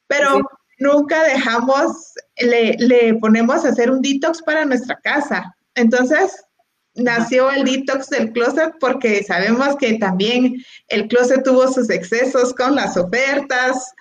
[0.07, 0.41] Pero
[0.77, 5.55] nunca dejamos, le, le ponemos a hacer un detox para nuestra casa.
[5.73, 6.45] Entonces,
[6.96, 12.76] nació el detox del closet porque sabemos que también el closet tuvo sus excesos con
[12.76, 13.93] las ofertas.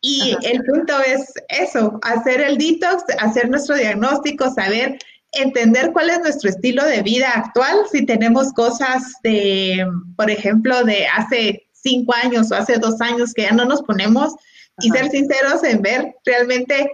[0.00, 4.98] Y el punto es eso, hacer el detox, hacer nuestro diagnóstico, saber,
[5.32, 11.06] entender cuál es nuestro estilo de vida actual, si tenemos cosas de, por ejemplo, de
[11.06, 14.34] hace cinco años o hace dos años que ya no nos ponemos
[14.80, 16.90] y ser sinceros en ver realmente,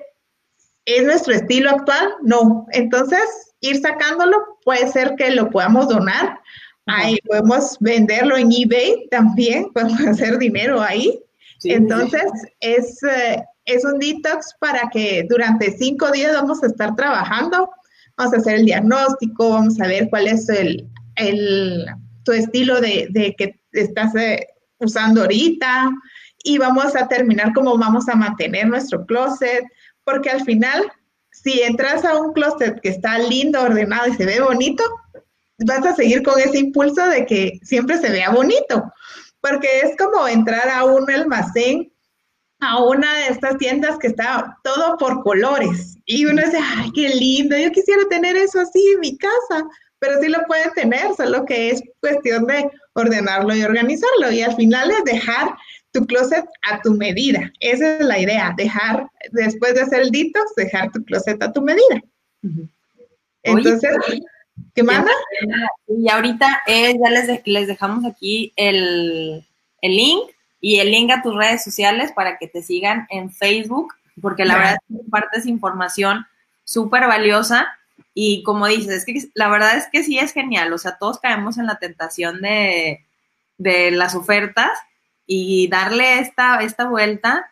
[0.85, 2.15] ¿es nuestro estilo actual?
[2.23, 2.67] No.
[2.73, 6.39] Entonces, ir sacándolo, puede ser que lo podamos donar.
[6.87, 11.19] Ahí podemos venderlo en eBay también, podemos hacer dinero ahí.
[11.65, 12.25] Entonces,
[12.61, 17.71] Es, eh, es un detox para que durante cinco días vamos a estar trabajando,
[18.17, 21.87] vamos a hacer el diagnóstico, vamos a ver cuál es el, el
[22.25, 24.47] tu estilo de, de que estás eh,
[24.79, 25.89] usando ahorita
[26.43, 29.63] y vamos a terminar cómo vamos a mantener nuestro closet,
[30.03, 30.91] porque al final
[31.43, 34.85] si entras a un closet que está lindo, ordenado y se ve bonito,
[35.59, 38.93] vas a seguir con ese impulso de que siempre se vea bonito,
[39.41, 41.93] porque es como entrar a un almacén,
[42.61, 47.09] a una de estas tiendas que está todo por colores y uno dice, ay, qué
[47.09, 49.65] lindo, yo quisiera tener eso así en mi casa,
[49.99, 54.55] pero sí lo pueden tener, solo que es cuestión de ordenarlo y organizarlo y al
[54.55, 55.57] final es dejar
[55.93, 57.53] tu closet a tu medida.
[57.61, 61.61] Esa es la idea, dejar, después de hacer el detox, dejar tu closet a tu
[61.61, 62.03] medida.
[63.43, 63.91] Entonces,
[64.75, 65.13] ¿qué manda?
[65.87, 69.45] Y ahorita eh, ya les, les dejamos aquí el,
[69.83, 70.31] el link
[70.61, 74.57] y el link a tus redes sociales para que te sigan en Facebook, porque la
[74.57, 76.27] verdad es que compartes información
[76.65, 77.69] súper valiosa
[78.15, 81.19] y como dices, es que la verdad es que sí es genial, o sea, todos
[81.19, 83.05] caemos en la tentación de,
[83.59, 84.71] de las ofertas
[85.27, 87.51] y darle esta, esta vuelta.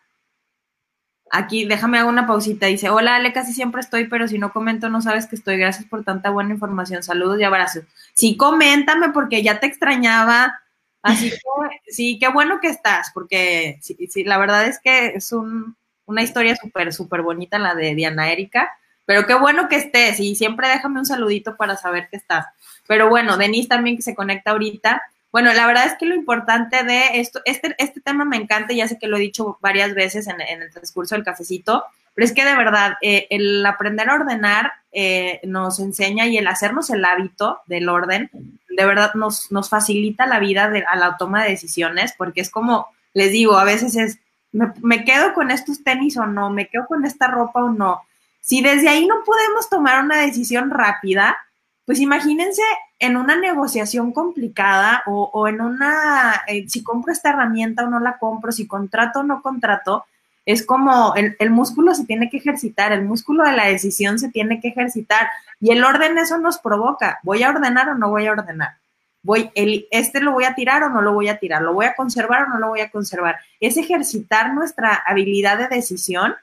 [1.31, 2.67] Aquí, déjame hago una pausita.
[2.67, 5.57] Dice, hola Ale, casi siempre estoy, pero si no comento no sabes que estoy.
[5.59, 7.03] Gracias por tanta buena información.
[7.03, 7.85] Saludos y abrazos.
[8.15, 10.61] Sí, coméntame porque ya te extrañaba.
[11.03, 15.33] Así que sí, qué bueno que estás, porque sí, sí la verdad es que es
[15.33, 18.71] un, una historia súper, súper bonita la de Diana Erika.
[19.07, 22.47] Pero qué bueno que estés y siempre déjame un saludito para saber que estás.
[22.87, 25.03] Pero bueno, Denise también que se conecta ahorita.
[25.33, 28.89] Bueno, la verdad es que lo importante de esto, este, este tema me encanta, ya
[28.89, 32.45] sé que lo he dicho varias veces en, el transcurso del cafecito, pero es que
[32.45, 37.61] de verdad, eh, el aprender a ordenar eh, nos enseña y el hacernos el hábito
[37.67, 38.31] del orden,
[38.69, 42.89] de verdad nos, nos facilita la vida a la toma de decisiones, porque es como,
[43.15, 44.19] les digo, a veces es,
[44.51, 48.03] me quedo con estos tenis o no, me quedo con esta ropa o no,
[48.41, 51.39] si desde ahí no podemos tomar una decisión rápida,
[51.85, 52.63] pues imagínense
[53.01, 58.19] en una negociación complicada o, en una, eh, si compro esta herramienta o no la
[58.19, 60.05] compro, si contrato o no contrato,
[60.45, 64.29] es como el, el, músculo se tiene que ejercitar, el músculo de la decisión se
[64.29, 65.31] tiene que ejercitar
[65.61, 68.77] y el orden eso nos provoca, voy a ordenar o no voy a ordenar,
[69.23, 71.87] voy, el, este lo voy a tirar o no lo voy a tirar, lo voy
[71.87, 76.35] a conservar o no lo voy a conservar, es ejercitar nuestra habilidad de decisión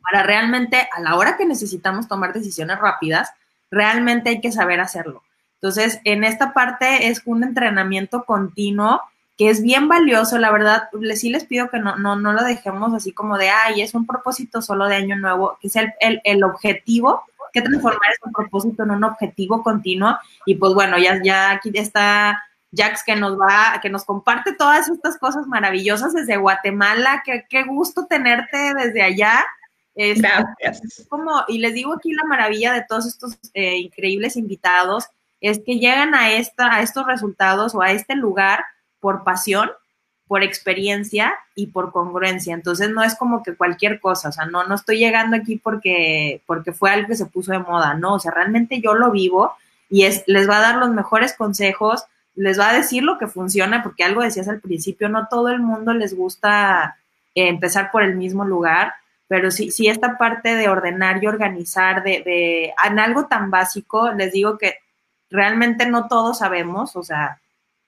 [0.00, 3.30] para realmente a la hora que necesitamos tomar decisiones rápidas,
[3.70, 5.22] realmente hay que saber hacerlo.
[5.62, 9.00] Entonces, en esta parte es un entrenamiento continuo
[9.38, 12.92] que es bien valioso, la verdad, sí les pido que no, no, no lo dejemos
[12.92, 16.44] así como de, ay, es un propósito solo de año nuevo, que sea el, el,
[16.44, 20.18] objetivo, que transformar ese propósito en un objetivo continuo.
[20.46, 22.42] Y pues bueno, ya, ya aquí está
[22.74, 27.22] Jax que nos va, que nos comparte todas estas cosas maravillosas desde Guatemala.
[27.24, 29.44] Qué, qué gusto tenerte desde allá.
[29.94, 31.06] Gracias.
[31.08, 35.06] Como, y les digo aquí la maravilla de todos estos eh, increíbles invitados,
[35.42, 38.64] es que llegan a, esta, a estos resultados o a este lugar
[39.00, 39.70] por pasión,
[40.28, 42.54] por experiencia y por congruencia.
[42.54, 46.40] Entonces no es como que cualquier cosa, o sea, no, no estoy llegando aquí porque,
[46.46, 49.52] porque fue algo que se puso de moda, no, o sea, realmente yo lo vivo
[49.90, 53.26] y es, les va a dar los mejores consejos, les va a decir lo que
[53.26, 56.96] funciona, porque algo decías al principio, no todo el mundo les gusta
[57.34, 58.94] eh, empezar por el mismo lugar,
[59.28, 64.12] pero sí, sí esta parte de ordenar y organizar, de, de, en algo tan básico,
[64.12, 64.76] les digo que
[65.32, 67.40] realmente no todos sabemos, o sea,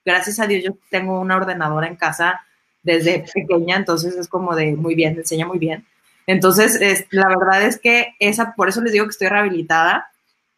[0.03, 2.41] gracias a Dios yo tengo una ordenadora en casa
[2.83, 5.85] desde pequeña, entonces es como de muy bien, enseña muy bien.
[6.27, 10.09] Entonces, es, la verdad es que esa, por eso les digo que estoy rehabilitada,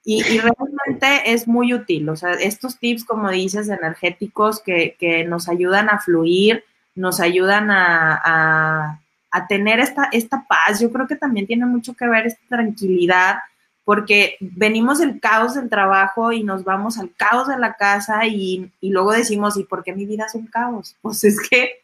[0.10, 5.50] y, realmente es muy útil, o sea, estos tips, como dices, energéticos que, que nos
[5.50, 6.64] ayudan a fluir,
[6.96, 12.08] nos ayudan a, a, tener esta, esta paz, yo creo que también tiene mucho que
[12.08, 13.40] ver esta tranquilidad,
[13.88, 18.70] porque venimos del caos del trabajo y nos vamos al caos de la casa y,
[18.82, 20.98] y luego decimos, ¿y por qué mi vida es un caos?
[21.02, 21.80] Pues es que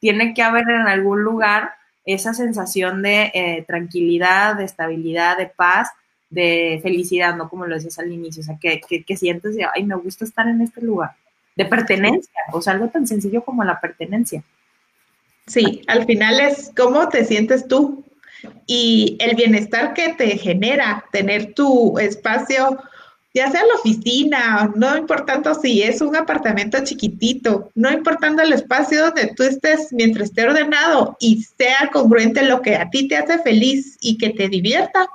[0.00, 1.74] tiene que haber en algún lugar
[2.06, 5.90] esa sensación de eh, tranquilidad, de estabilidad, de paz,
[6.30, 7.50] de felicidad, ¿no?
[7.50, 10.48] Como lo decías al inicio, o sea, que, que, sientes de, ay, me gusta estar
[10.48, 11.10] en este lugar,
[11.54, 14.42] de pertenencia, o sea, algo tan sencillo como la pertenencia.
[15.46, 18.02] Sí, al final es cómo te sientes tú
[18.66, 22.78] y el bienestar que te genera tener tu espacio,
[23.34, 29.06] ya sea la oficina, no importando si es un apartamento chiquitito, no importando el espacio
[29.06, 33.38] donde tú estés mientras esté ordenado y sea congruente lo que a ti te hace
[33.38, 35.08] feliz y que te divierta,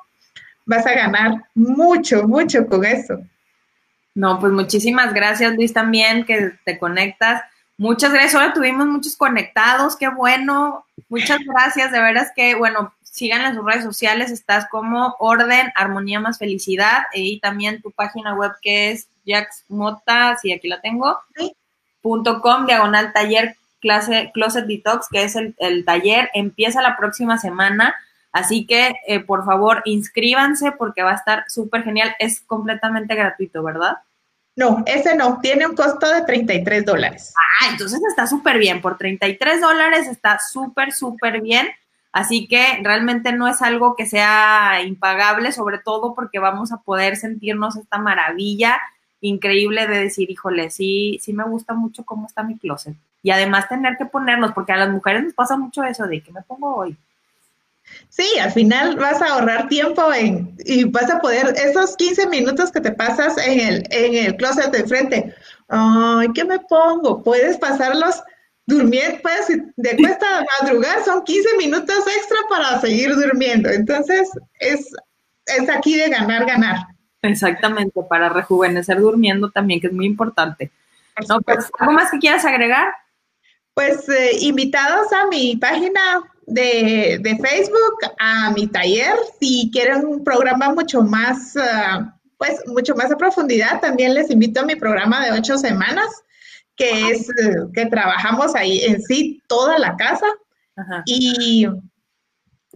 [0.65, 3.19] vas a ganar mucho, mucho con eso.
[4.15, 7.43] No, pues muchísimas gracias Luis también que te conectas.
[7.77, 8.33] Muchas gracias.
[8.33, 10.85] Ahora tuvimos muchos conectados, qué bueno.
[11.09, 16.19] Muchas gracias, de veras que, bueno, sigan en sus redes sociales, estás como Orden, Armonía
[16.19, 21.17] más Felicidad y también tu página web que es jaxmota, si aquí la tengo,
[22.01, 27.37] punto com, diagonal taller clase Closet Detox, que es el, el taller, empieza la próxima
[27.37, 27.95] semana
[28.37, 32.15] Así que, eh, por favor, inscríbanse porque va a estar súper genial.
[32.19, 33.97] Es completamente gratuito, ¿verdad?
[34.55, 37.33] No, ese no, tiene un costo de 33 dólares.
[37.35, 38.79] Ah, entonces está súper bien.
[38.79, 41.67] Por 33 dólares está súper, súper bien.
[42.17, 47.15] Así que realmente no es algo que sea impagable, sobre todo porque vamos a poder
[47.15, 48.79] sentirnos esta maravilla
[49.21, 52.95] increíble de decir, híjole, sí, sí me gusta mucho cómo está mi closet.
[53.21, 56.31] Y además tener que ponernos, porque a las mujeres nos pasa mucho eso de que
[56.31, 56.97] me pongo hoy
[58.09, 60.01] Sí, al final vas a ahorrar tiempo
[60.65, 64.71] y vas a poder, esos 15 minutos que te pasas en el, en el closet
[64.71, 65.35] de frente,
[65.67, 67.21] ay, ¿qué me pongo?
[67.21, 68.23] Puedes pasarlos
[68.67, 73.69] durmiendo, pues de cuesta madrugar son 15 minutos extra para seguir durmiendo.
[73.69, 74.93] Entonces, es,
[75.45, 76.75] es aquí de ganar, ganar.
[77.21, 80.69] Exactamente, para rejuvenecer durmiendo también, que es muy importante.
[81.27, 82.89] No, pues, ¿Algo más que quieras agregar?
[83.73, 90.23] Pues eh, invitados a mi página de, de, Facebook, a mi taller, si quieren un
[90.23, 92.05] programa mucho más, uh,
[92.37, 96.07] pues mucho más a profundidad, también les invito a mi programa de ocho semanas
[96.77, 100.27] que es eh, que trabajamos ahí en sí toda la casa
[101.05, 101.67] y,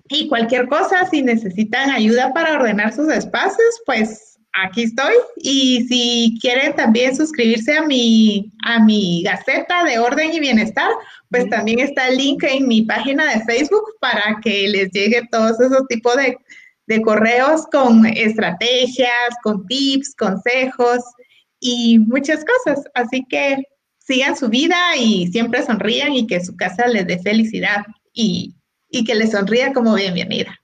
[0.10, 5.14] y cualquier cosa, si necesitan ayuda para ordenar sus espacios, pues aquí estoy.
[5.38, 10.90] Y si quieren también suscribirse a mi, a mi Gaceta de Orden y Bienestar,
[11.30, 15.60] pues también está el link en mi página de Facebook para que les llegue todos
[15.60, 16.36] esos tipos de,
[16.88, 21.00] de correos con estrategias, con tips, consejos
[21.60, 22.84] y muchas cosas.
[22.96, 23.64] Así que
[24.12, 28.56] sigan su vida y siempre sonrían y que su casa les dé felicidad y,
[29.06, 30.60] que les sonría como bienvenida.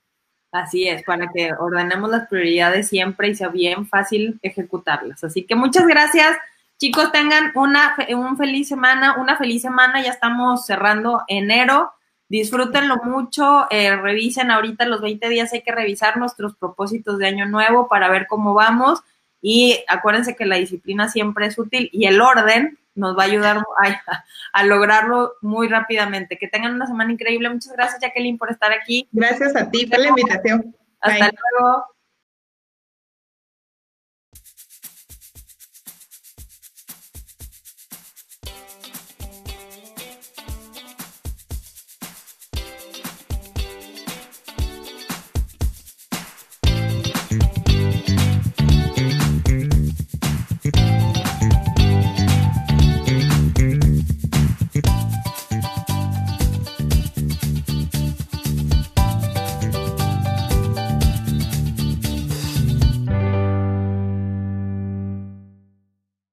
[0.52, 5.24] Así es, para que ordenemos las prioridades siempre y sea bien fácil ejecutarlas.
[5.24, 6.36] Así que muchas gracias.
[6.78, 10.02] Chicos, tengan una un feliz semana, una feliz semana.
[10.02, 11.92] Ya estamos cerrando enero.
[12.28, 13.66] Disfrútenlo mucho.
[13.70, 15.52] Eh, revisen ahorita los 20 días.
[15.54, 19.00] Hay que revisar nuestros propósitos de año nuevo para ver cómo vamos.
[19.40, 23.62] Y acuérdense que la disciplina siempre es útil y el orden nos va a ayudar
[24.52, 26.36] a, lograrlo muy rápidamente.
[26.38, 27.48] Que tengan una semana increíble.
[27.48, 29.08] Muchas gracias, Jacqueline, por estar aquí.
[29.12, 30.74] Gracias a ti por la invitación.
[31.00, 31.97] Hasta luego.